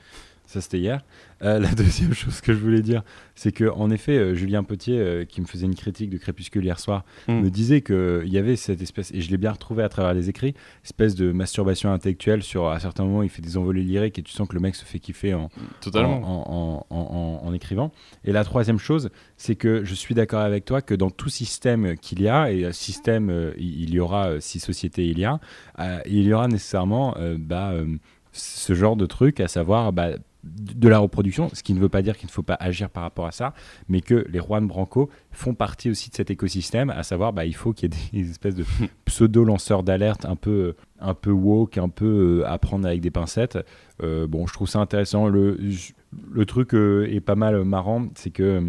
[0.47, 1.03] Ça, c'était hier.
[1.43, 3.03] Euh, la deuxième chose que je voulais dire,
[3.35, 6.65] c'est que en effet, euh, Julien Potier, euh, qui me faisait une critique de Crépuscule
[6.65, 7.41] hier soir, Mm.
[7.41, 10.29] me disait qu'il y avait cette espèce, et je l'ai bien retrouvé à travers les
[10.31, 14.23] écrits, espèce de masturbation intellectuelle sur, à certains moments, il fait des envolées lyriques et
[14.23, 16.21] tu sens que le mec se fait kiffer en, Totalement.
[16.23, 17.91] en, en- en- écrivant.
[18.25, 21.97] Et la troisième chose, c'est que je suis d'accord avec toi que dans tout système
[21.97, 25.41] qu'il y a, et système, il y aura, si société il y a,
[26.07, 27.73] il y aura nécessairement bah,
[28.33, 30.11] ce genre de truc, à savoir bah,
[30.47, 33.03] de la reproduction, ce qui ne veut pas dire qu'il ne faut pas agir par
[33.03, 33.53] rapport à ça,
[33.89, 37.55] mais que les Juan Branco font partie aussi de cet écosystème, à savoir bah, il
[37.55, 38.65] faut qu'il y ait des espèces de
[39.05, 43.59] pseudo-lanceurs d'alerte un peu, un peu woke, un peu euh, à prendre avec des pincettes.
[44.03, 45.29] Euh, bon, je trouve ça intéressant.
[45.29, 45.59] Le,
[46.31, 48.63] le truc euh, est pas mal marrant, c'est que,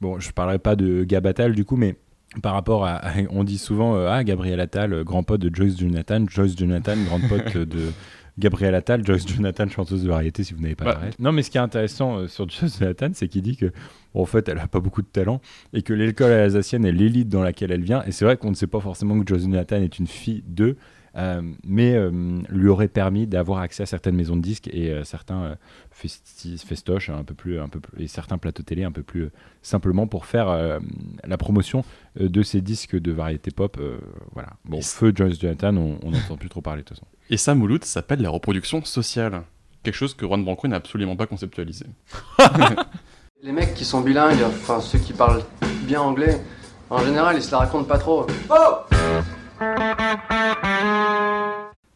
[0.00, 1.96] bon, je parlerai pas de Gabatal du coup, mais
[2.42, 5.78] par rapport à, à- on dit souvent, euh, ah, Gabriel Attal, grand pote de Joyce
[5.78, 7.92] Jonathan, Joyce Jonathan, grande pote de
[8.38, 11.00] Gabriel Attal, Joyce Jonathan, chanteuse de variété, si vous n'avez pas Bah.
[11.18, 13.72] Non, mais ce qui est intéressant euh, sur Joyce Jonathan, c'est qu'il dit que,
[14.14, 15.40] en fait, elle a pas beaucoup de talent
[15.72, 18.02] et que l'école alsacienne est l'élite dans laquelle elle vient.
[18.04, 20.76] Et c'est vrai qu'on ne sait pas forcément que Joyce Jonathan est une fille d'eux.
[21.16, 22.10] Euh, mais euh,
[22.48, 25.54] lui aurait permis d'avoir accès à certaines maisons de disques et euh, certains euh,
[25.96, 29.22] festi- festoches un peu plus, un peu plus, et certains plateaux télé un peu plus
[29.24, 30.78] euh, simplement pour faire euh,
[31.24, 31.84] la promotion
[32.20, 33.76] euh, de ces disques de variété pop.
[33.80, 33.98] euh,
[34.32, 34.50] voilà.
[34.64, 37.06] Bon, feu Joyce Jonathan, on n'entend plus trop parler de toute façon.
[37.30, 39.42] Et ça, Mouloud, ça s'appelle la reproduction sociale.
[39.82, 41.86] Quelque chose que Juan Branco n'a absolument pas conceptualisé.
[43.42, 45.42] Les mecs qui sont bilingues, enfin ceux qui parlent
[45.86, 46.40] bien anglais,
[46.88, 48.26] en général ils se la racontent pas trop.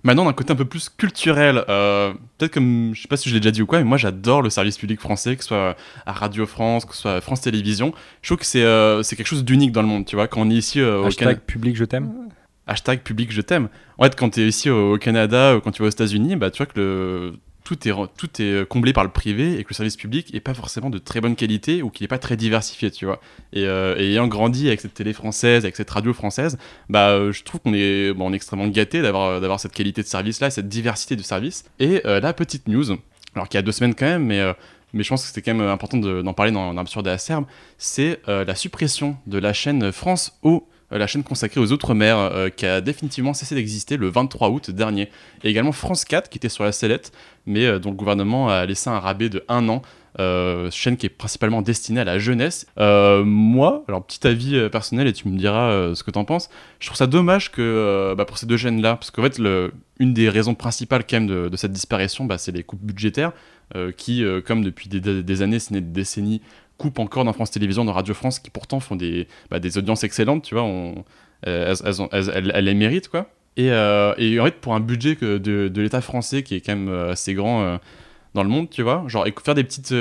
[0.04, 3.34] Maintenant, d'un côté un peu plus culturel, euh, peut-être comme, je sais pas si je
[3.34, 5.76] l'ai déjà dit ou quoi, mais moi j'adore le service public français, que ce soit
[6.06, 7.92] à Radio France, que ce soit à France Télévisions.
[8.22, 10.28] Je trouve que c'est euh, quelque chose d'unique dans le monde, tu vois.
[10.28, 11.40] Quand on est ici euh, au Hashtag Canada.
[11.46, 12.10] public je t'aime.
[12.66, 13.68] Hashtag public je t'aime.
[13.98, 16.36] En fait, quand tu es ici au, au Canada ou quand tu vas aux États-Unis,
[16.36, 17.34] bah, tu vois que le,
[17.76, 20.88] tout, est, est comblé par le privé et que le service public est pas forcément
[20.90, 23.20] de très bonne qualité ou qu'il est pas très diversifié, tu vois.
[23.52, 26.56] Et, euh, et ayant grandi avec cette télé française, avec cette radio française,
[26.88, 31.16] bah, euh, je trouve qu'on est, extrêmement gâté d'avoir cette qualité de service-là, cette diversité
[31.16, 31.64] de service.
[31.78, 32.84] Et euh, la petite news,
[33.34, 34.40] alors qu'il y a deux semaines quand même, mais.
[34.40, 34.52] euh,
[34.94, 37.44] je pense que c'était quand même important de- d'en parler dans, dans Absurde et Acerbe,
[37.76, 42.16] c'est euh, la suppression de la chaîne France O, euh, la chaîne consacrée aux Outre-mer,
[42.18, 45.10] euh, qui a définitivement cessé d'exister le 23 août dernier.
[45.44, 47.12] Et également France 4, qui était sur la sellette,
[47.46, 49.82] mais euh, dont le gouvernement a laissé un rabais de un an.
[50.20, 52.66] euh, chaîne qui est principalement destinée à la jeunesse.
[52.80, 56.24] Euh, moi, alors petit avis euh, personnel et tu me diras euh, ce que t'en
[56.24, 56.48] penses,
[56.80, 59.38] je trouve ça dommage que euh, bah, pour ces deux chaînes-là, parce qu'en fait,
[60.00, 63.30] une des raisons principales quand même de, cette disparition, bah, c'est les coupes budgétaires
[63.76, 66.40] euh, qui, euh, comme depuis des, des- années, ce n'est des décennies,
[66.78, 70.04] coupent encore dans France Télévisions, dans Radio France, qui pourtant font des, bah, des audiences
[70.04, 70.64] excellentes, tu vois,
[71.46, 71.74] euh,
[72.12, 73.28] elles, les méritent, quoi.
[73.56, 76.88] Et, euh, en fait, pour un budget de, de l'État français qui est quand même
[76.88, 77.76] euh, assez grand euh,
[78.34, 79.92] dans le monde, tu vois, genre faire des petites.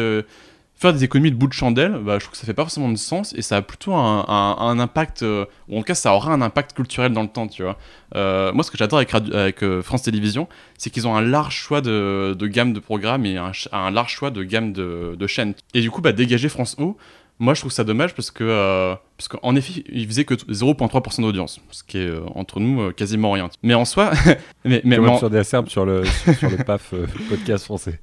[0.80, 2.90] Faire des économies de bout de chandelle, bah, je trouve que ça fait pas forcément
[2.90, 5.96] de sens et ça a plutôt un, un- un impact, euh, ou en tout cas
[5.96, 7.78] ça aura un impact culturel dans le temps, tu vois.
[8.16, 10.48] Euh, moi ce que j'adore avec, euh, France Télévisions,
[10.78, 13.52] c'est qu'ils ont un large choix de, de gamme de programmes et un,
[13.92, 15.56] large choix de gamme de, de chaînes.
[15.74, 16.96] Et du coup, bah, dégager France O,
[17.40, 21.60] moi je trouve ça dommage parce que, parce qu'en effet, ils faisaient que 0,3% d'audience,
[21.72, 23.50] ce qui est entre nous quasiment rien.
[23.64, 24.12] Mais en soi,
[24.66, 26.94] mais, mais, Comme mais en- sur des acerbes sur le, sur, sur le PAF
[27.30, 28.00] podcast français?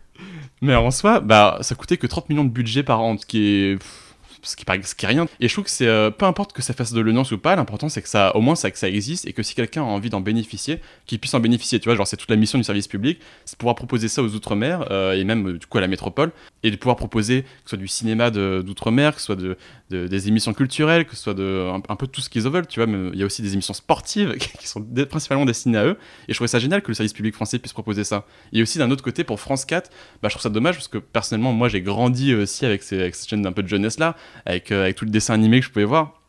[0.65, 3.47] Mais en soi, bah, ça coûtait que 30 millions de budget par an, ce qui
[3.47, 3.79] est.
[4.45, 5.27] Ce qui, ce qui est rien.
[5.41, 5.87] Et je trouve que c'est.
[5.87, 8.35] euh, peu importe que ça fasse de l'audience ou pas, l'important c'est que ça.
[8.37, 11.19] Au moins, c'est que ça existe et que si quelqu'un a envie d'en bénéficier, qu'il
[11.19, 11.81] puisse en bénéficier.
[11.81, 14.23] Tu vois, genre, c'est toute la mission du service public, c'est de pouvoir proposer ça
[14.23, 16.33] aux Outre-mer euh, et même euh, du coup à la métropole
[16.63, 19.57] et de pouvoir proposer que ce soit du cinéma d'Outre-mer, que ce soit de,
[19.91, 22.67] de- des émissions culturelles, que ce soit de, un, peu tout ce qu'ils veulent.
[22.67, 25.99] Tu vois, il y a aussi des émissions sportives qui sont principalement destinées à eux.
[26.29, 28.25] Et je trouvais ça génial que le service public français puisse proposer ça.
[28.53, 29.91] Et aussi d'un autre côté, pour France 4,
[30.23, 33.43] bah, je trouve ça dommage parce que personnellement, moi j'ai grandi aussi avec cette chaîne
[33.43, 35.85] d'un peu de jeunesse là, avec, euh, avec tout le dessin animé que je pouvais
[35.85, 36.21] voir.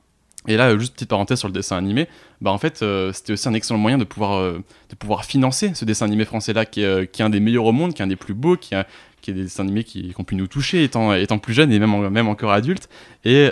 [0.48, 2.08] Et là, euh, juste petite parenthèse sur le dessin animé,
[2.42, 5.86] bah en fait, euh, c'était aussi un excellent moyen de pouvoir, de pouvoir financer ce
[5.86, 8.34] dessin animé français-là, qui, est, un des meilleurs au monde, qui est un des plus
[8.34, 8.86] beaux, qui, est
[9.28, 12.28] des dessins animés qui, ont pu nous toucher étant, étant plus jeune et même, même
[12.28, 12.90] encore adulte.
[13.24, 13.50] Et,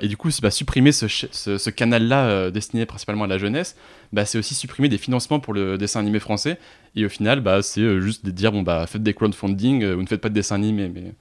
[0.00, 3.74] et du coup, bah, supprimer ce, ce, canal-là destiné principalement à la jeunesse,
[4.12, 6.60] bah, c'est aussi supprimer des financements pour le dessin animé français.
[6.94, 10.06] Et au final, bah, c'est juste de dire, bon, bah, faites des crowdfunding, ou ne
[10.06, 11.12] faites pas de dessin animé, mais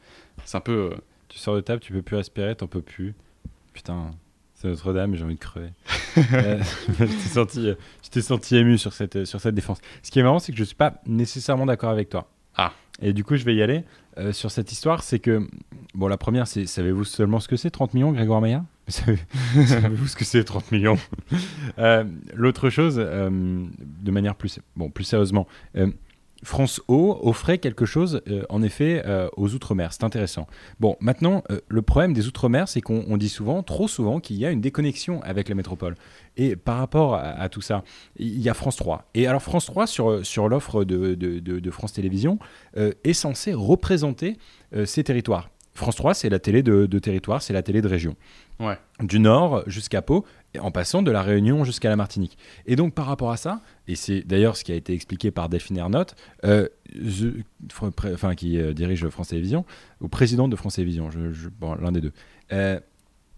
[0.45, 0.91] c'est un peu...
[1.36, 3.13] Tu sors de table, tu peux plus respirer, t'en peux plus.
[3.73, 4.11] Putain,
[4.53, 5.69] c'est Notre-Dame, j'ai envie de crever.
[6.31, 6.63] Euh,
[6.97, 7.75] je t'ai senti, euh,
[8.15, 9.79] je senti ému sur cette, sur cette défense.
[10.01, 12.29] Ce qui est marrant, c'est que je suis pas nécessairement d'accord avec toi.
[12.55, 12.71] Ah.
[13.01, 13.83] Et du coup, je vais y aller
[14.17, 15.03] euh, sur cette histoire.
[15.03, 15.45] C'est que,
[15.93, 19.19] bon, la première, c'est savez-vous seulement ce que c'est 30 millions, Grégoire Maillard Savez-
[19.67, 20.97] Savez-vous ce que c'est 30 millions?
[21.79, 25.47] Euh, L'autre chose, euh, de manière plus, bon, plus sérieusement,
[26.46, 29.91] France O offrait quelque chose, euh, en effet, euh, aux Outre-mer.
[29.91, 30.48] C'est intéressant.
[30.80, 34.38] Bon, maintenant, euh, le problème des Outre-mer, c'est qu'on on dit souvent, trop souvent, qu'il
[34.38, 35.96] y a une déconnexion avec la métropole.
[36.38, 37.84] Et par rapport à, tout ça,
[38.18, 39.10] il y a France 3.
[39.14, 42.39] Et alors, France 3, sur, l'offre de, France Télévisions,
[42.76, 44.38] est censé représenter
[44.84, 45.50] ces territoires.
[45.76, 48.15] France 3, c'est la télé de, de territoire, c'est la télé de région.
[48.59, 48.78] Ouais.
[49.01, 52.38] Du nord jusqu'à Pau, et en passant de la Réunion jusqu'à la Martinique.
[52.65, 55.49] Et donc par rapport à ça, et c'est d'ailleurs ce qui a été expliqué par
[55.49, 56.15] Delphine Ernotte,
[56.45, 56.67] euh,
[57.82, 59.65] enfin, qui euh, dirige France Télévisions,
[60.01, 62.13] ou présidente de France Télévisions, je- je- bon, l'un des deux,
[62.53, 62.80] euh,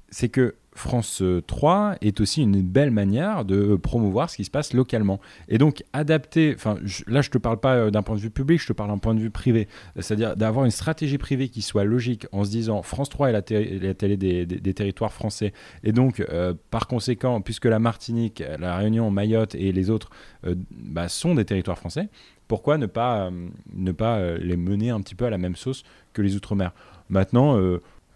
[0.09, 4.73] c'est que France 3 est aussi une belle manière de promouvoir ce qui se passe
[4.73, 5.19] localement.
[5.49, 8.61] Et donc adapter, enfin là je te parle pas euh, d'un point de vue public,
[8.61, 9.67] je te parle d'un point de vue privé.
[9.99, 13.41] C'est-à-dire d'avoir une stratégie privée qui soit logique en se disant France 3 est la,
[13.41, 15.53] té- la télé des, territoires français.
[15.83, 20.09] Et donc euh, par conséquent, puisque la Martinique, la Réunion, Mayotte et les autres
[20.45, 22.09] euh, bah, sont des territoires français,
[22.47, 25.55] pourquoi ne pas, euh, ne pas euh, les mener un petit peu à la même
[25.55, 26.71] sauce que les Outre-mer?
[27.09, 27.57] Maintenant,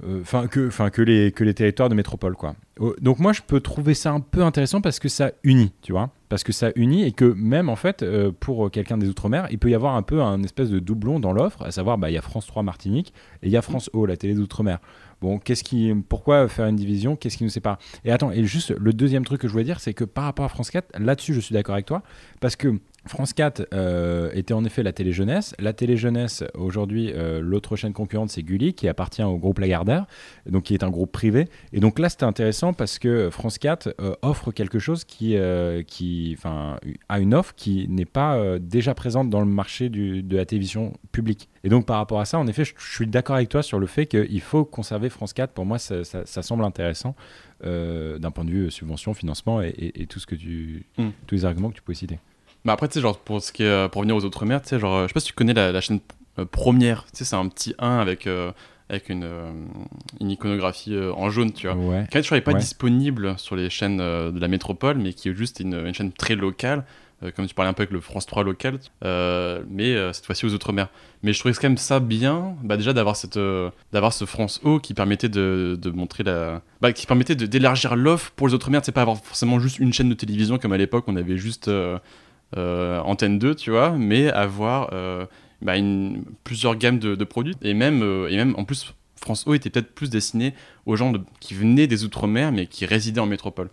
[0.03, 2.55] euh, enfin que, les territoires de métropole quoi.
[3.01, 6.09] Donc moi je peux trouver ça un peu intéressant parce que ça unit, tu vois,
[6.29, 9.59] parce que ça unit et que même en fait euh, pour quelqu'un des outre-mer, il
[9.59, 12.13] peut y avoir un peu un espèce de doublon dans l'offre, à savoir bah il
[12.13, 14.79] y a France 3 Martinique et il y a France O la télé d'outre-mer.
[15.21, 17.15] Bon, qu'est-ce qui, pourquoi faire une division?
[17.15, 17.77] Qu'est-ce qui nous sépare?
[18.03, 20.45] Et attends, et juste le deuxième truc que je voulais dire, c'est que par rapport
[20.45, 22.01] à France 4, là-dessus, je suis d'accord avec toi,
[22.39, 25.55] parce que France 4 euh, était en effet la télé jeunesse.
[25.57, 30.05] La télé jeunesse, aujourd'hui, euh, l'autre chaîne concurrente, c'est Gulli, qui appartient au groupe Lagardère,
[30.47, 31.47] donc qui est un groupe privé.
[31.73, 35.35] Et donc là, c'était intéressant parce que France 4 euh, offre quelque chose qui,
[35.87, 40.45] qui, a une offre qui n'est pas déjà présente dans le marché du- de la
[40.45, 41.49] télévision publique.
[41.63, 43.79] Et donc par rapport à ça, en effet, je, je suis d'accord avec toi sur
[43.79, 45.53] le fait qu'il faut conserver France 4.
[45.53, 47.15] Pour moi, ça, ça- ça semble intéressant
[47.63, 51.09] d'un point de vue subvention, financement et, et- et tout ce que tu, Mm.
[51.27, 52.19] tous les arguments que tu peux citer.
[52.65, 54.69] Bah après, tu sais, genre, pour, ce qui est, euh, pour revenir aux Outre-mer, tu
[54.69, 55.99] sais, genre, euh, je sais pas si tu connais la, la chaîne
[56.39, 58.27] euh, première, tu sais, c'est un petit 1 avec,
[58.89, 59.51] avec une, euh,
[60.19, 61.75] une iconographie euh, en jaune, tu vois.
[61.75, 62.05] Ouais.
[62.11, 62.59] Qui, n'est pas Ouais.
[62.59, 66.11] disponible sur les chaînes euh, de la métropole, mais qui est juste une, une chaîne
[66.11, 66.83] très locale,
[67.35, 68.79] comme tu parlais un peu avec le France 3 local,
[69.69, 70.87] mais cette fois-ci aux Outre-mer.
[71.21, 73.37] Mais je trouvais quand même ça bien, bah, déjà d'avoir cette,
[73.93, 78.31] d'avoir ce France O qui permettait de, de montrer la, bah, qui permettait d'élargir l'offre
[78.35, 81.03] pour les Outre-mer, c'est pas avoir forcément juste une chaîne de télévision comme à l'époque
[81.05, 81.69] on avait juste
[83.03, 85.25] Antenne 2, tu vois, mais avoir euh,
[85.61, 89.43] bah, une, plusieurs gammes de, de produits et même, euh, et même en plus France
[89.47, 90.53] O était peut-être plus destiné
[90.85, 93.69] aux gens de- qui venaient des Outre-mer mais qui résidaient en métropole.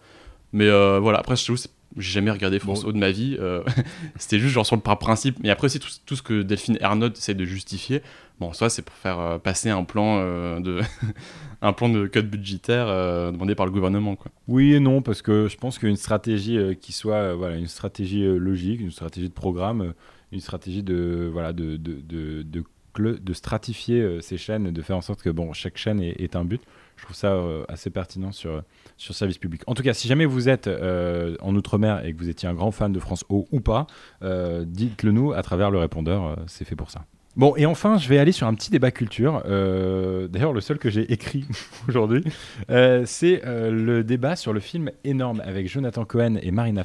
[0.52, 1.52] Mais euh, voilà, après, je
[1.96, 3.36] j'ai jamais regardé France O de ma vie.
[3.40, 3.62] euh,
[4.16, 5.38] C'était juste genre sur le par principe.
[5.42, 8.02] Mais après, c'est tout, tout ce que Delphine Ernotte essaie de justifier.
[8.40, 10.80] Bon, soit c'est pour faire euh, passer un plan, euh, de
[11.62, 14.14] un plan de code budgétaire euh, demandé par le gouvernement.
[14.14, 14.30] Quoi.
[14.46, 18.80] Oui et non, parce que je pense qu'une stratégie qui soit voilà, une stratégie logique,
[18.80, 19.92] une stratégie de programme,
[20.30, 22.00] une stratégie de, voilà, de, de,
[22.42, 22.62] de,
[22.96, 26.44] de, stratifier ces chaînes, de faire en sorte que bon, chaque chaîne est, est un
[26.44, 26.62] but,
[26.96, 28.62] je trouve ça assez pertinent sur,
[28.96, 29.62] sur service public.
[29.66, 32.70] En tout cas, si jamais vous êtes en Outre-mer et que vous étiez un grand
[32.70, 33.86] fan de France O ou pas,
[34.22, 37.04] dites-le nous à travers le répondeur, c'est fait pour ça.
[37.38, 39.44] Bon, et enfin, je vais aller sur un petit débat culture.
[39.46, 41.46] Euh, D'ailleurs, le seul que j'ai écrit
[41.88, 42.24] aujourd'hui,
[42.68, 46.82] euh, c'est euh, le débat sur le film énorme avec Jonathan Cohen et Marina.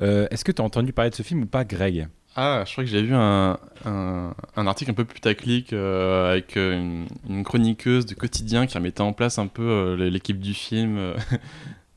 [0.00, 2.06] Euh, Est-ce que tu as entendu parler de ce film ou pas, Greg?
[2.36, 7.08] Ah, je crois que j'ai vu un, un, article un peu putaclic euh, avec une,
[7.42, 11.14] chroniqueuse de quotidien qui remettait en place un peu l'équipe du film.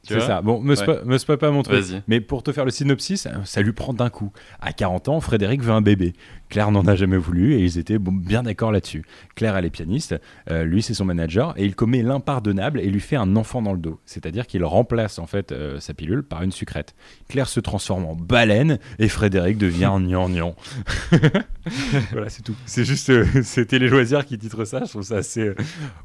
[0.07, 0.41] C'est ça.
[0.41, 0.75] Bon, me, Ouais.
[0.85, 1.83] spo- me spoil pas mon truc.
[2.07, 4.31] Mais pour te faire le synopsis, ça lui prend d'un coup.
[4.61, 6.13] À 40 ans, Frédéric veut un bébé.
[6.49, 9.03] Claire n'en a jamais voulu et ils étaient bon, bien d'accord là-dessus.
[9.35, 10.15] Claire, elle est pianiste,
[10.51, 13.73] euh, lui, c'est son manager et il commet l'impardonnable et lui fait un enfant dans
[13.73, 13.99] le dos.
[14.05, 16.93] C'est-à-dire qu'il remplace en fait euh, sa pilule par une sucrète.
[17.29, 20.55] Claire se transforme en baleine et Frédéric devient un gnangnan.
[22.11, 22.55] voilà, c'est tout.
[22.65, 24.81] C'est juste, euh, c'est Télé Loisirs qui titre ça.
[24.85, 25.41] Je trouve ça assez.
[25.41, 25.55] euh,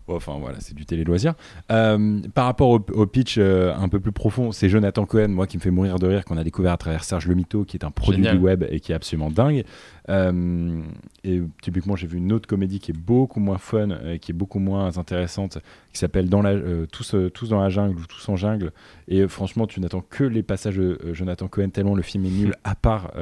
[0.08, 1.34] bon, enfin, voilà, c'est du Télé Loisirs.
[1.70, 5.58] Euh, par rapport au, au pitch un peu plus profond, c'est Jonathan Cohen, moi, qui
[5.58, 7.84] me fait mourir de rire, qu'on a découvert à travers Serge Le Mito, qui est
[7.84, 8.38] un produit Génial.
[8.38, 9.64] du web et qui est absolument dingue.
[10.08, 10.80] Euh,
[11.24, 14.34] et typiquement, j'ai vu une autre comédie qui est beaucoup moins fun, euh, qui est
[14.34, 15.58] beaucoup moins intéressante,
[15.92, 18.72] qui s'appelle dans la, euh, tous, euh, tous dans la jungle ou Tous en jungle.
[19.08, 22.54] Et franchement, tu n'attends que les passages de Jonathan Cohen tellement le film est nul.
[22.64, 23.12] À part,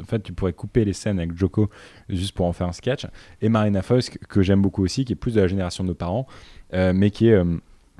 [0.00, 1.70] en fait, tu pourrais couper les scènes avec Joko
[2.08, 3.06] juste pour en faire un sketch.
[3.40, 5.88] Et Marina Foïs, que- que j'aime beaucoup aussi, qui est plus de la génération de
[5.90, 6.26] nos parents,
[6.72, 7.44] euh, mais qui est euh,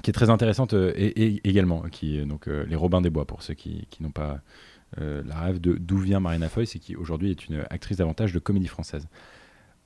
[0.04, 3.10] qui est très intéressante euh, et, et- également, qui est donc euh, les Robins des
[3.10, 4.38] Bois pour ceux qui, qui n'ont pas
[5.00, 8.32] euh, la rêve de d'où vient Marina Foïs et qui aujourd'hui est une actrice davantage
[8.32, 9.08] de comédie française.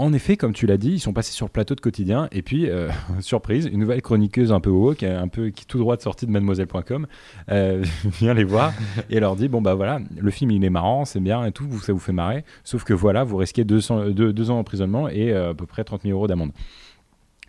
[0.00, 2.42] en effet, comme tu l'as dit, ils sont passés sur le plateau de quotidien et
[2.42, 2.88] puis, euh,
[3.20, 5.96] surprise, une nouvelle chroniqueuse un peu haut, qui est un peu qui est tout droit
[5.96, 7.06] de sortie de mademoiselle.com,
[7.50, 8.72] euh, vient les voir
[9.10, 11.66] et leur dit bon bah voilà, le film il est marrant, c'est bien et tout,
[11.68, 15.08] vous- ça vous fait marrer, sauf que voilà, vous risquez 200, deux, deux ans d'emprisonnement
[15.08, 16.52] et euh, à peu près 30 000 euros d'amende.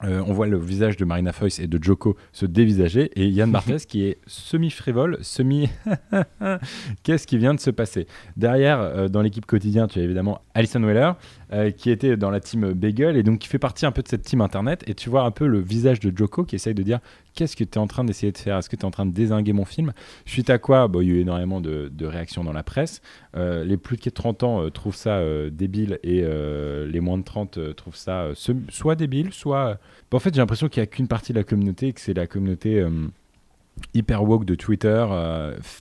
[0.03, 3.51] Euh, on voit le visage de Marina Foïs et de Joko se dévisager et Yann
[3.53, 5.69] Barthès qui est semi-frivole, semi...
[7.03, 8.07] Qu'est-ce qui vient de se passer?
[8.37, 11.11] Derrière, euh, dans l'équipe quotidien, tu as évidemment Alison Weller
[11.51, 14.07] euh, qui était dans la team Bagel et donc qui fait partie un peu de
[14.07, 14.83] cette team internet.
[14.87, 16.99] Et tu vois un peu le visage de Joko qui essaye de dire
[17.39, 18.57] qu'est-ce que tu es en train d'essayer de faire?
[18.57, 19.93] Est-ce que tu es en train de désinguer mon film?
[20.25, 23.01] Suite à quoi, il y a eu énormément de, réactions dans la presse.
[23.37, 27.57] Euh, les plus de 30 ans euh, trouvent ça débile et les moins de 30
[27.57, 29.79] euh, trouvent ça soit débile, soit...
[30.11, 32.27] En fait, j'ai l'impression qu'il n'y a qu'une partie de la communauté que c'est la
[32.27, 32.85] communauté
[33.93, 35.05] hyper woke de Twitter,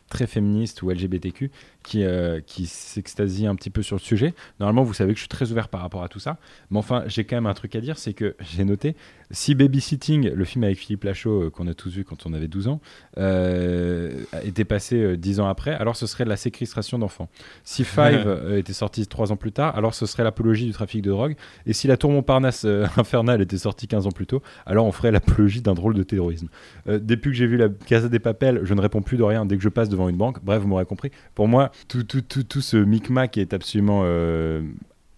[0.08, 1.50] très féministe ou LGBTQ,
[1.88, 4.34] qui, euh, qui s'extasie un petit peu sur le sujet.
[4.60, 6.36] Normalement, vous savez que je suis très ouvert par rapport à tout ça.
[6.70, 8.94] Mais enfin, j'ai quand même un truc à dire, c'est que j'ai noté,
[9.30, 12.48] si Babysitting, le film avec Philippe Lachaud, euh, qu'on a tous vu quand on avait
[12.48, 12.80] 12 ans,
[13.18, 17.28] euh, était passé euh, 10 ans après, alors ce serait de la séquestration d'enfants.
[17.64, 21.10] Si Five était sorti 3 ans plus tard, alors ce serait l'apologie du trafic de
[21.10, 21.36] drogue.
[21.66, 22.64] Et si la tour Montparnasse
[22.96, 26.48] infernale était sortie 15 ans plus tôt, alors on ferait l'apologie d'un drôle de terrorisme.
[26.86, 29.56] Depuis que j'ai vu la Casa des Papels, je ne réponds plus de rien dès
[29.56, 30.42] que je passe devant une banque.
[30.42, 31.10] Bref, vous m'aurez compris.
[31.34, 34.62] Pour moi, tout, tout, tout, tout ce micmac est absolument euh,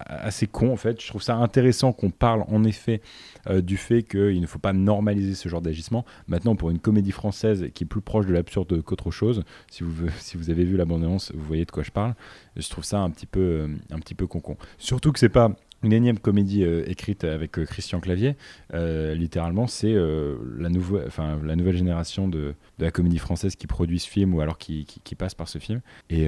[0.05, 1.01] assez con en fait.
[1.01, 3.01] Je trouve ça intéressant qu'on parle en effet
[3.47, 6.05] euh, du fait qu'il ne faut pas normaliser ce genre d'agissement.
[6.27, 10.07] Maintenant, pour une comédie française qui est plus proche de l'absurde qu'autre chose, si vous,
[10.19, 12.15] si vous avez vu la vous voyez de quoi je parle.
[12.57, 14.57] Je trouve ça un petit peu, euh, un petit peu con-con.
[14.77, 18.35] Surtout que c'est pas une énième comédie euh, écrite avec euh, Christian Clavier.
[18.73, 20.99] Euh, littéralement, c'est la, nouveau-
[21.43, 24.85] la nouvelle génération de, de la comédie française qui produit ce film ou alors qui,
[24.85, 25.81] qui- qui passe par ce film.
[26.09, 26.27] Et,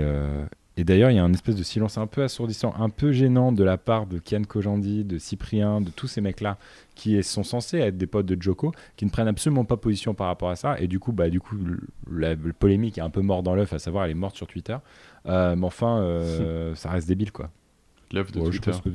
[0.76, 3.52] et d'ailleurs, il y a un espèce de silence un peu assourdissant, un peu gênant
[3.52, 6.58] de la part de Kian Kojandi, de Cyprien, de tous ces mecs-là
[6.96, 10.28] qui sont censés être des potes de Joko, qui ne prennent absolument pas position par
[10.28, 10.80] rapport à ça.
[10.80, 11.56] Et du coup, bah, du coup
[12.12, 14.48] la, la polémique est un peu morte dans l'œuf, à savoir elle est morte sur
[14.48, 14.78] Twitter.
[15.26, 16.22] Mais enfin,
[16.76, 17.52] ça reste débile, quoi.
[18.14, 18.72] De Ouais, je Twitter.
[18.84, 18.90] que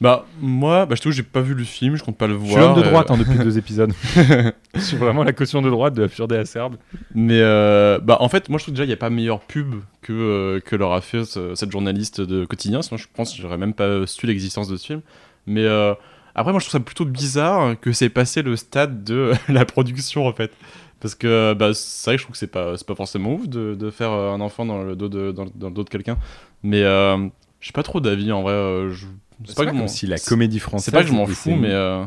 [0.00, 2.38] Bah, moi, bah, je t'avoue, j'ai pas vu le film, je compte pas le Je
[2.38, 2.50] voir.
[2.50, 3.92] suis l'homme de euh, droite hein, depuis deux épisodes.
[4.74, 6.76] je suis vraiment la caution de droite de l'absurde et acerbe.
[7.14, 9.76] Mais euh, bah, en fait, moi je trouve déjà il n'y a pas meilleure pub
[10.02, 12.82] que, euh, que leur a fait ce- cette journaliste de quotidien.
[12.82, 15.00] Sinon, je pense que j'aurais même pas su l'existence de ce film.
[15.46, 15.94] Mais euh,
[16.34, 20.26] après, moi je trouve ça plutôt bizarre que c'est passé le stade de la production
[20.26, 20.50] en fait.
[20.98, 23.46] Parce que bah, c'est vrai que je trouve que c'est pas, c'est pas forcément ouf
[23.48, 26.16] de, de faire un enfant dans le dos de, dans, dans le dos de quelqu'un.
[26.62, 27.28] Mais euh,
[27.60, 28.52] j'ai pas trop d'avis en vrai.
[28.52, 29.06] euh, je-
[29.46, 30.86] C'est pas, je comme si la comédie française.
[30.86, 31.72] C'est pas que je m'en fous, mais.
[31.72, 32.04] euh,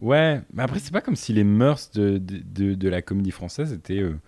[0.00, 3.32] Ouais, mais après, c'est pas comme si les mœurs de, de, de- de la comédie
[3.32, 4.18] française étaient euh,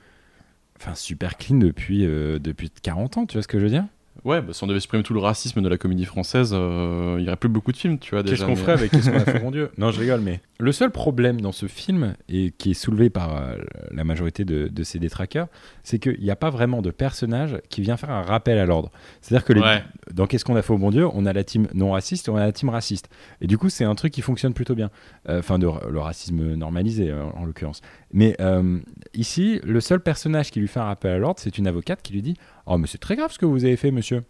[0.78, 3.86] enfin, super clean depuis, euh, depuis 40 ans, tu vois ce que je veux dire?
[4.24, 7.24] Ouais, bah, si on devait supprimer tout le racisme de la comédie française, euh, il
[7.24, 8.22] y aurait plus beaucoup de films, tu vois.
[8.22, 10.40] Qu'est-ce qu'on mais- ferait avec Qu'est-ce qu'on a fait, mon Dieu Non, je rigole, mais
[10.60, 13.56] le seul problème dans ce film, et qui est soulevé par euh,
[13.90, 15.48] la majorité de, de ses détraqueurs,
[15.82, 18.90] c'est qu'il n'y a pas vraiment de personnage qui vient faire un rappel à l'ordre.
[19.22, 19.82] C'est-à-dire que les- Ouais.
[20.12, 22.30] dans Qu'est-ce qu'on a fait au bon Dieu, on a la team non raciste et
[22.30, 23.08] on a la team raciste.
[23.40, 24.90] Et du coup, c'est un truc qui fonctionne plutôt bien.
[25.28, 27.80] Euh, Enfin, de le racisme normalisé, euh, en l'occurrence.
[28.12, 28.78] Mais euh,
[29.14, 32.12] ici, le seul personnage qui lui fait un rappel à l'ordre, c'est une avocate qui
[32.12, 32.36] lui dit
[32.66, 34.22] Oh, mais c'est très grave ce que vous avez fait, monsieur.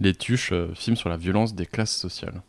[0.00, 2.42] Les Tuches, euh, film sur la violence des classes sociales.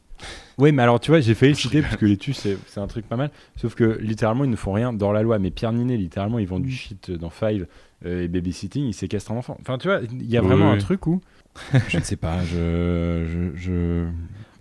[0.59, 2.85] Oui, mais alors tu vois, j'ai failli le citer parce que les tues, c'est un
[2.87, 3.31] truc pas mal.
[3.55, 5.39] Sauf que littéralement, ils ne font rien dans la loi.
[5.39, 7.65] Mais Pierre Ninet, littéralement, ils vendent du shit dans Five
[8.05, 9.57] euh, et Babysitting, ils séquestrent un enfant.
[9.61, 10.75] Enfin, tu vois, il y a Oui, vraiment oui.
[10.75, 11.21] un truc où.
[11.87, 13.25] je ne sais pas, je.
[13.27, 14.05] je, je-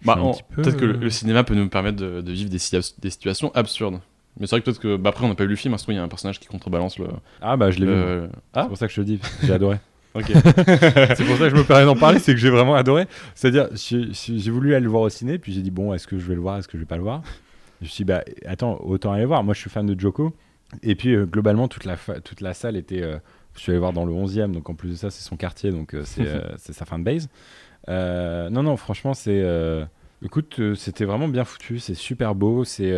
[0.00, 0.16] je Bah,
[0.54, 2.58] peu, peut-être que le, euh, le cinéma peut nous permettre de, de vivre des,
[2.98, 4.00] des situations absurdes.
[4.38, 4.96] Mais c'est vrai que peut-être que.
[4.96, 6.46] Bah après, on n'a pas vu le film, hein, il y a un personnage qui
[6.48, 7.08] contrebalance le.
[7.42, 8.28] Ah, bah, je l'ai le- vu.
[8.54, 9.76] Ah C'est pour ça que je te dis, j'ai adoré.
[10.14, 10.24] Ok.
[10.34, 13.06] c'est pour ça que je me permets d'en parler, c'est que j'ai vraiment adoré.
[13.34, 16.26] C'est-à-dire, j'ai voulu aller le voir au ciné, puis j'ai dit, bon, est-ce que je
[16.26, 17.22] vais le voir, est-ce que je vais pas le voir?
[17.80, 19.42] Je me suis dit, bah, attends, autant aller voir.
[19.44, 20.34] Moi, je suis fan de Joko.
[20.82, 23.02] Et puis, euh, globalement, toute la, toute la salle était.
[23.02, 23.18] euh,
[23.54, 25.70] je suis allé voir dans le 11e, donc en plus de ça, c'est son quartier,
[25.70, 27.28] donc euh, c'est sa fanbase.
[27.88, 29.44] Euh, non, non, franchement, c'est.
[30.24, 32.92] écoute, c'était vraiment bien foutu, c'est super beau, c'est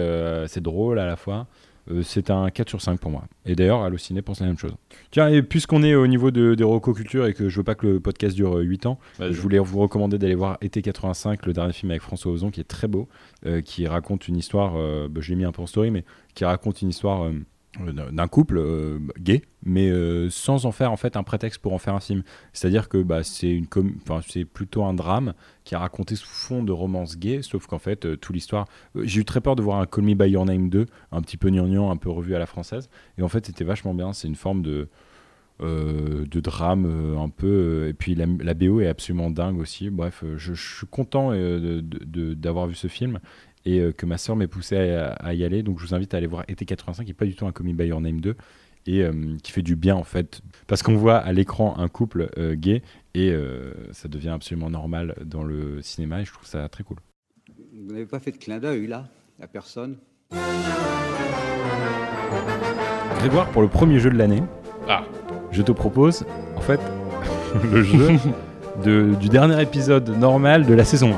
[0.48, 1.46] c'est drôle à la fois.
[1.90, 3.24] Euh, c'est un 4 sur 5 pour moi.
[3.44, 4.74] Et d'ailleurs, Allociné pense la même chose.
[5.10, 6.64] Tiens, et puisqu'on est au niveau de, des
[6.94, 9.32] Culture et que je veux pas que le podcast dure euh, 8 ans, Vas-y.
[9.32, 12.60] je voulais vous recommander d'aller voir Été 85, le dernier film avec François Ozon, qui
[12.60, 13.08] est très beau,
[13.46, 16.04] euh, qui raconte une histoire, euh, bah, je l'ai mis un peu en story, mais
[16.34, 17.32] qui raconte une histoire euh,
[17.80, 21.72] d'un d'un couple euh, gay, mais euh, sans en faire en fait un prétexte pour
[21.72, 22.22] en faire un film.
[22.52, 25.32] C'est-à-dire que bah, c'est une com- enfin, c'est plutôt un drame
[25.64, 28.66] qui est raconté sous fond de romance gay, sauf qu'en fait, euh, toute l'histoire.
[28.96, 31.22] euh, J'ai eu très peur de voir un Call Me By Your Name 2, un
[31.22, 32.90] petit peu gnangnan, un peu revu à la française.
[33.16, 34.12] Et en fait, c'était vachement bien.
[34.12, 34.88] C'est une forme de.
[35.60, 39.90] euh, de drame euh, un peu euh, et puis la, BO est absolument dingue aussi
[39.90, 43.20] bref euh, je, je suis content euh, d'avoir vu ce film
[43.64, 45.62] et euh, que ma soeur m'ait poussé à, à y aller.
[45.62, 47.52] Donc je vous invite à aller voir été 85, qui n'est pas du tout un
[47.52, 48.34] Comic by Your Name 2
[48.86, 49.12] et euh,
[49.44, 52.82] qui fait du bien en fait parce qu'on voit à l'écran un couple euh, gay
[53.14, 56.96] et euh, ça devient absolument normal dans le cinéma et je trouve ça très cool.
[57.72, 59.06] Vous n'avez pas fait de clin d'œil là
[59.40, 59.96] à personne?
[63.18, 64.42] Grégoire, pour le premier jeu de l'année,
[64.88, 65.04] Ah.
[65.52, 66.24] je te propose
[66.56, 66.80] en fait
[67.72, 68.08] le jeu
[68.84, 71.12] de- du dernier épisode normal de la saison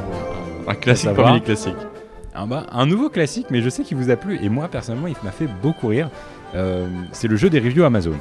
[0.67, 0.71] 1.
[0.71, 1.73] Un classique parmi les classiques.
[2.35, 5.07] Un, bah, un nouveau classique, mais je sais qu'il vous a plu et moi personnellement
[5.07, 6.11] il m'a fait beaucoup rire.
[6.55, 8.17] Euh, c'est le jeu des reviews Amazon.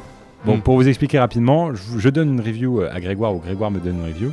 [0.46, 0.62] Bon, Mm.
[0.62, 4.06] pour vous expliquer rapidement, je, donne une review à Grégoire ou Grégoire me donne une
[4.06, 4.32] review.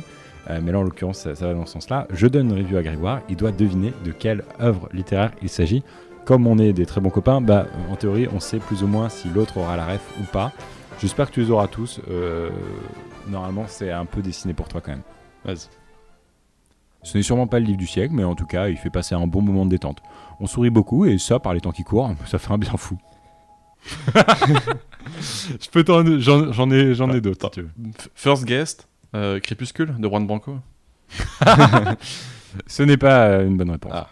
[0.49, 2.07] Euh, mais là en l'occurrence ça, ça va dans ce sens-là.
[2.11, 5.83] Je donne une review à Grégoire, il doit deviner de quelle œuvre littéraire il s'agit.
[6.25, 9.09] Comme on est des très bons copains, bah, en théorie on sait plus ou moins
[9.09, 10.51] si l'autre aura la ref ou pas.
[10.99, 12.01] J'espère que tu les auras tous.
[12.09, 12.49] Euh,
[13.27, 15.01] normalement c'est un peu dessiné pour toi quand même.
[15.45, 15.80] Vas-y.
[17.03, 19.15] Ce n'est sûrement pas le livre du siècle, mais en tout cas, il fait passer
[19.15, 20.01] un bon moment de détente.
[20.39, 22.97] On sourit beaucoup, et ça, par les temps qui courent, ça fait un bien fou.
[25.19, 26.05] Je peux t'en...
[26.19, 27.69] J'en, j'en ai, j'en ai d'autres, si tu veux.
[27.89, 30.57] F- First guest, euh, Crépuscule de Juan Branco.
[32.67, 33.91] Ce n'est pas euh, une bonne réponse.
[33.95, 34.09] Ah.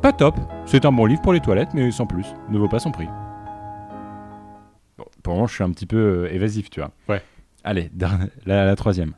[0.00, 0.36] Pas top.
[0.64, 2.26] C'est un bon livre pour les toilettes, mais sans plus.
[2.48, 3.08] Ne vaut pas son prix.
[4.96, 5.96] Bon, pour le moment, je suis un petit peu
[6.26, 6.90] euh, évasif, tu vois.
[7.08, 7.22] Ouais.
[7.64, 7.90] Allez,
[8.46, 9.12] la troisième.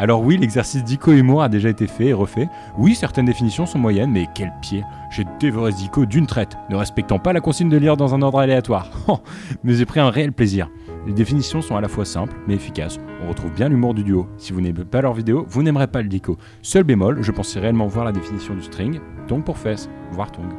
[0.00, 2.48] Alors oui, l'exercice d'ico-humour a déjà été fait et refait.
[2.78, 6.76] Oui, certaines définitions sont moyennes, mais quel pied J'ai dévoré ce dico d'une traite, ne
[6.76, 8.88] respectant pas la consigne de lire dans un ordre aléatoire.
[9.08, 9.20] Oh,
[9.62, 10.70] mais j'ai pris un réel plaisir.
[11.06, 12.98] Les définitions sont à la fois simples, mais efficaces.
[13.22, 14.26] On retrouve bien l'humour du duo.
[14.38, 16.38] Si vous n'aimez pas leur vidéo, vous n'aimerez pas le dico.
[16.62, 20.54] Seul bémol, je pensais réellement voir la définition du string, tongue pour fesse, voire tongue.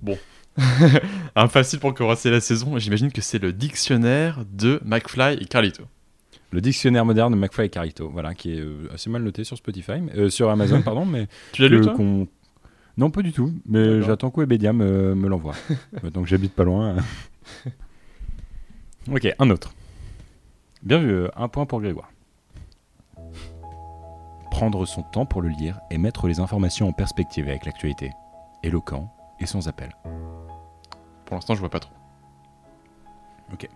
[0.00, 0.16] Bon.
[1.34, 5.82] un facile pour commencer la saison, j'imagine que c'est le dictionnaire de McFly et Carlito.
[6.52, 9.56] Le dictionnaire moderne de McFly et Carito, voilà, qui est euh, assez mal noté sur
[9.56, 11.94] Spotify, mais- euh, sur Amazon, pardon, mais Tu l'as lu, toi
[12.98, 15.54] Non, pas du tout, mais j'attends que Webedia me, me l'envoie.
[16.02, 16.96] Que j'habite pas loin.
[19.10, 19.72] ok, un autre.
[20.82, 22.10] Bien vu, euh, un point pour Grégoire.
[24.50, 28.10] Prendre son temps pour le lire et mettre les informations en perspective avec l'actualité.
[28.62, 29.90] Éloquent et sans appel.
[31.24, 31.94] Pour l'instant, je vois pas trop.
[33.54, 33.68] Ok.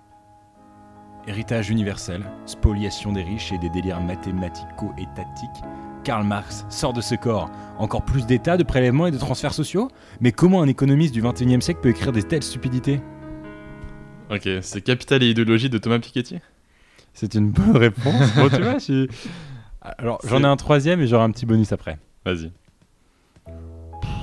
[1.29, 5.65] Héritage universel, spoliation des riches et des délires mathématico-étatiques.
[6.05, 7.51] Karl Marx sort de ce corps.
[7.79, 9.91] Encore plus d'États, de prélèvements et de transferts sociaux?
[10.21, 13.01] Mais comment un économiste du 21e siècle peut écrire des telles stupidités?
[14.31, 16.39] Ok, c'est Capital et idéologie de Thomas Piketty?
[17.13, 18.35] C'est une bonne réponse.
[18.37, 19.09] bon, tu vois, je
[19.81, 21.99] Alors, j'en ai un troisième et j'aurai un petit bonus après.
[22.25, 22.53] Vas-y.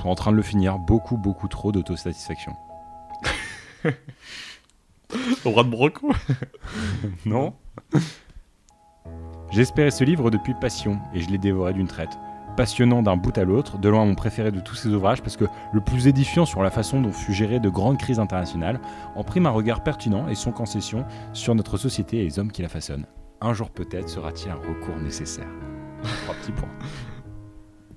[0.04, 2.52] En train de le finir, beaucoup, beaucoup trop d'autosatisfaction.
[5.44, 6.12] Au roi de Broco
[7.26, 7.54] Non
[9.50, 12.10] J'espérais ce livre depuis Passion et je l'ai dévoré d'une traite.
[12.56, 15.44] Passionnant d'un bout à l'autre, de loin mon préféré de tous ces ouvrages parce que
[15.72, 18.80] le plus édifiant sur la façon dont fut gérée de grandes crises internationales,
[19.16, 22.62] en prime un regard pertinent et sans concession sur notre société et les hommes qui
[22.62, 23.06] la façonnent.
[23.40, 25.48] Un jour peut-être sera-t-il un recours nécessaire.
[26.24, 26.68] Trois petits points.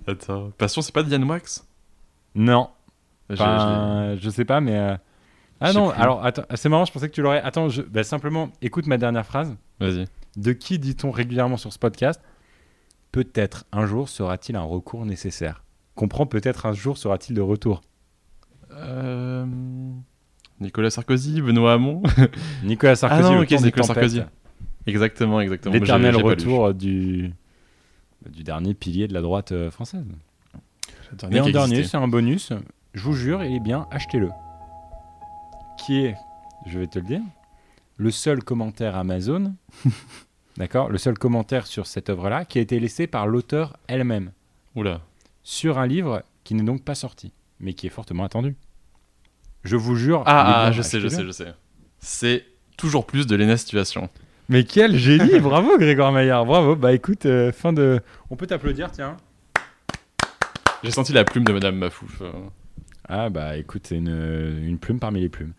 [0.07, 1.67] Attends, Passion, c'est pas Diane Wax?
[2.35, 2.69] Non.
[3.31, 4.75] Enfin, je sais pas, mais.
[4.77, 4.95] euh,
[5.59, 6.01] Ah non, plus.
[6.01, 7.41] alors attends, c'est marrant, je pensais que tu l'aurais.
[7.41, 7.81] Attends, je...
[7.81, 9.55] bah, simplement, écoute ma dernière phrase.
[9.79, 10.05] Vas-y.
[10.35, 12.21] De qui dit-on régulièrement sur ce podcast
[13.11, 15.63] Peut-être un jour sera-t-il un recours nécessaire?
[15.95, 17.81] Comprends, peut-être un jour sera-t-il de retour.
[18.71, 19.45] Euh...
[20.59, 22.03] Nicolas Sarkozy, Benoît Hamon.
[22.63, 23.85] Nicolas Sarkozy, Ah non, le ok, temps c'est des Nicolas.
[23.85, 24.21] Sarkozy.
[24.85, 25.73] Exactement, exactement.
[25.73, 27.31] L'éternel retour du...
[28.29, 30.05] du dernier pilier de la droite euh, française.
[31.31, 32.51] Et en dernier, c'est un bonus.
[32.93, 34.29] Je vous jure, il est bien, achetez-le.
[35.87, 36.17] Qui est,
[36.65, 37.21] je vais te le dire,
[37.95, 39.55] le seul commentaire Amazon,
[40.57, 44.33] d'accord, le seul commentaire sur cette œuvre-là qui a été laissé par l'auteur elle-même.
[44.75, 44.99] Oula.
[45.43, 47.31] Sur un livre qui n'est donc pas sorti,
[47.61, 48.57] mais qui est fortement attendu.
[49.63, 50.23] Je vous jure.
[50.25, 51.53] Ah, ah, je sais, je sais, je sais.
[51.99, 52.43] C'est
[52.75, 54.09] toujours plus de Lena Situation.
[54.49, 56.75] Mais quel génie Bravo Grégoire Maillard, bravo.
[56.75, 58.01] Bah écoute, euh, fin de...
[58.29, 59.15] On peut t'applaudir, tiens.
[60.83, 62.21] J'ai senti la plume de Madame Mafouf.
[62.21, 62.31] euh.
[63.09, 65.53] Ah bah écoute, c'est une, une plume parmi les plumes.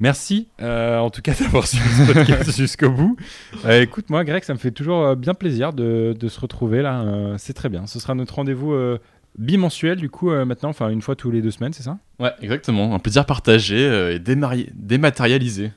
[0.00, 3.16] Merci euh, en tout cas d'avoir suivi ce podcast jusqu'au bout.
[3.64, 6.82] Euh, écoute, moi Greg, ça me fait toujours euh, bien plaisir de, de se retrouver
[6.82, 7.00] là.
[7.02, 7.86] euh, c'est très bien.
[7.86, 8.74] Ce sera notre rendez-vous
[9.38, 11.98] bimensuel du coup maintenant, enfin une fois tous les deux semaines, c'est ça?
[12.18, 12.94] Ouais, exactement.
[12.94, 13.78] Un plaisir partagé
[14.14, 15.72] et dématérialisé.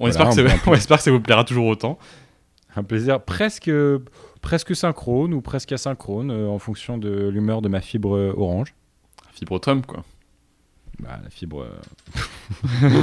[0.00, 1.98] On, Voilà, espère que ça, on va- on espère que ça vous plaira toujours autant.
[2.76, 3.70] Un plaisir presque,
[4.40, 8.74] presque synchrone ou presque asynchrone en fonction de l'humeur de ma fibre orange.
[9.32, 10.04] Fibre Tom, quoi.
[11.00, 11.64] Bah la fibre.
[11.64, 13.02] euh.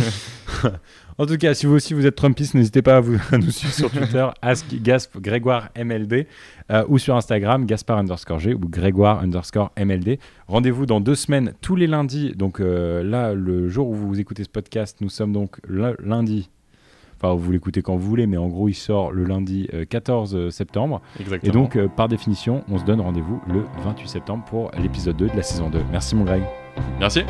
[1.17, 3.51] en tout cas, si vous aussi vous êtes Trumpiste, n'hésitez pas à, vous, à nous
[3.51, 6.27] suivre sur Twitter, Ask Gasp Grégoire MLD,
[6.71, 10.19] euh, ou sur Instagram, Gaspard underscore G ou Grégoire underscore MLD.
[10.47, 12.33] Rendez-vous dans deux semaines, tous les lundis.
[12.35, 16.49] Donc euh, là, le jour où vous écoutez ce podcast, nous sommes donc le- lundi.
[17.17, 20.49] Enfin, vous l'écoutez quand vous voulez, mais en gros, il sort le lundi euh, 14
[20.49, 21.01] septembre.
[21.21, 21.49] Exactement.
[21.49, 25.35] Et donc, par définition, on se donne rendez-vous le 28 septembre pour l'épisode 2 de
[25.35, 25.79] la saison 2.
[25.93, 26.43] Merci, mon Greg.
[26.99, 27.25] Merci.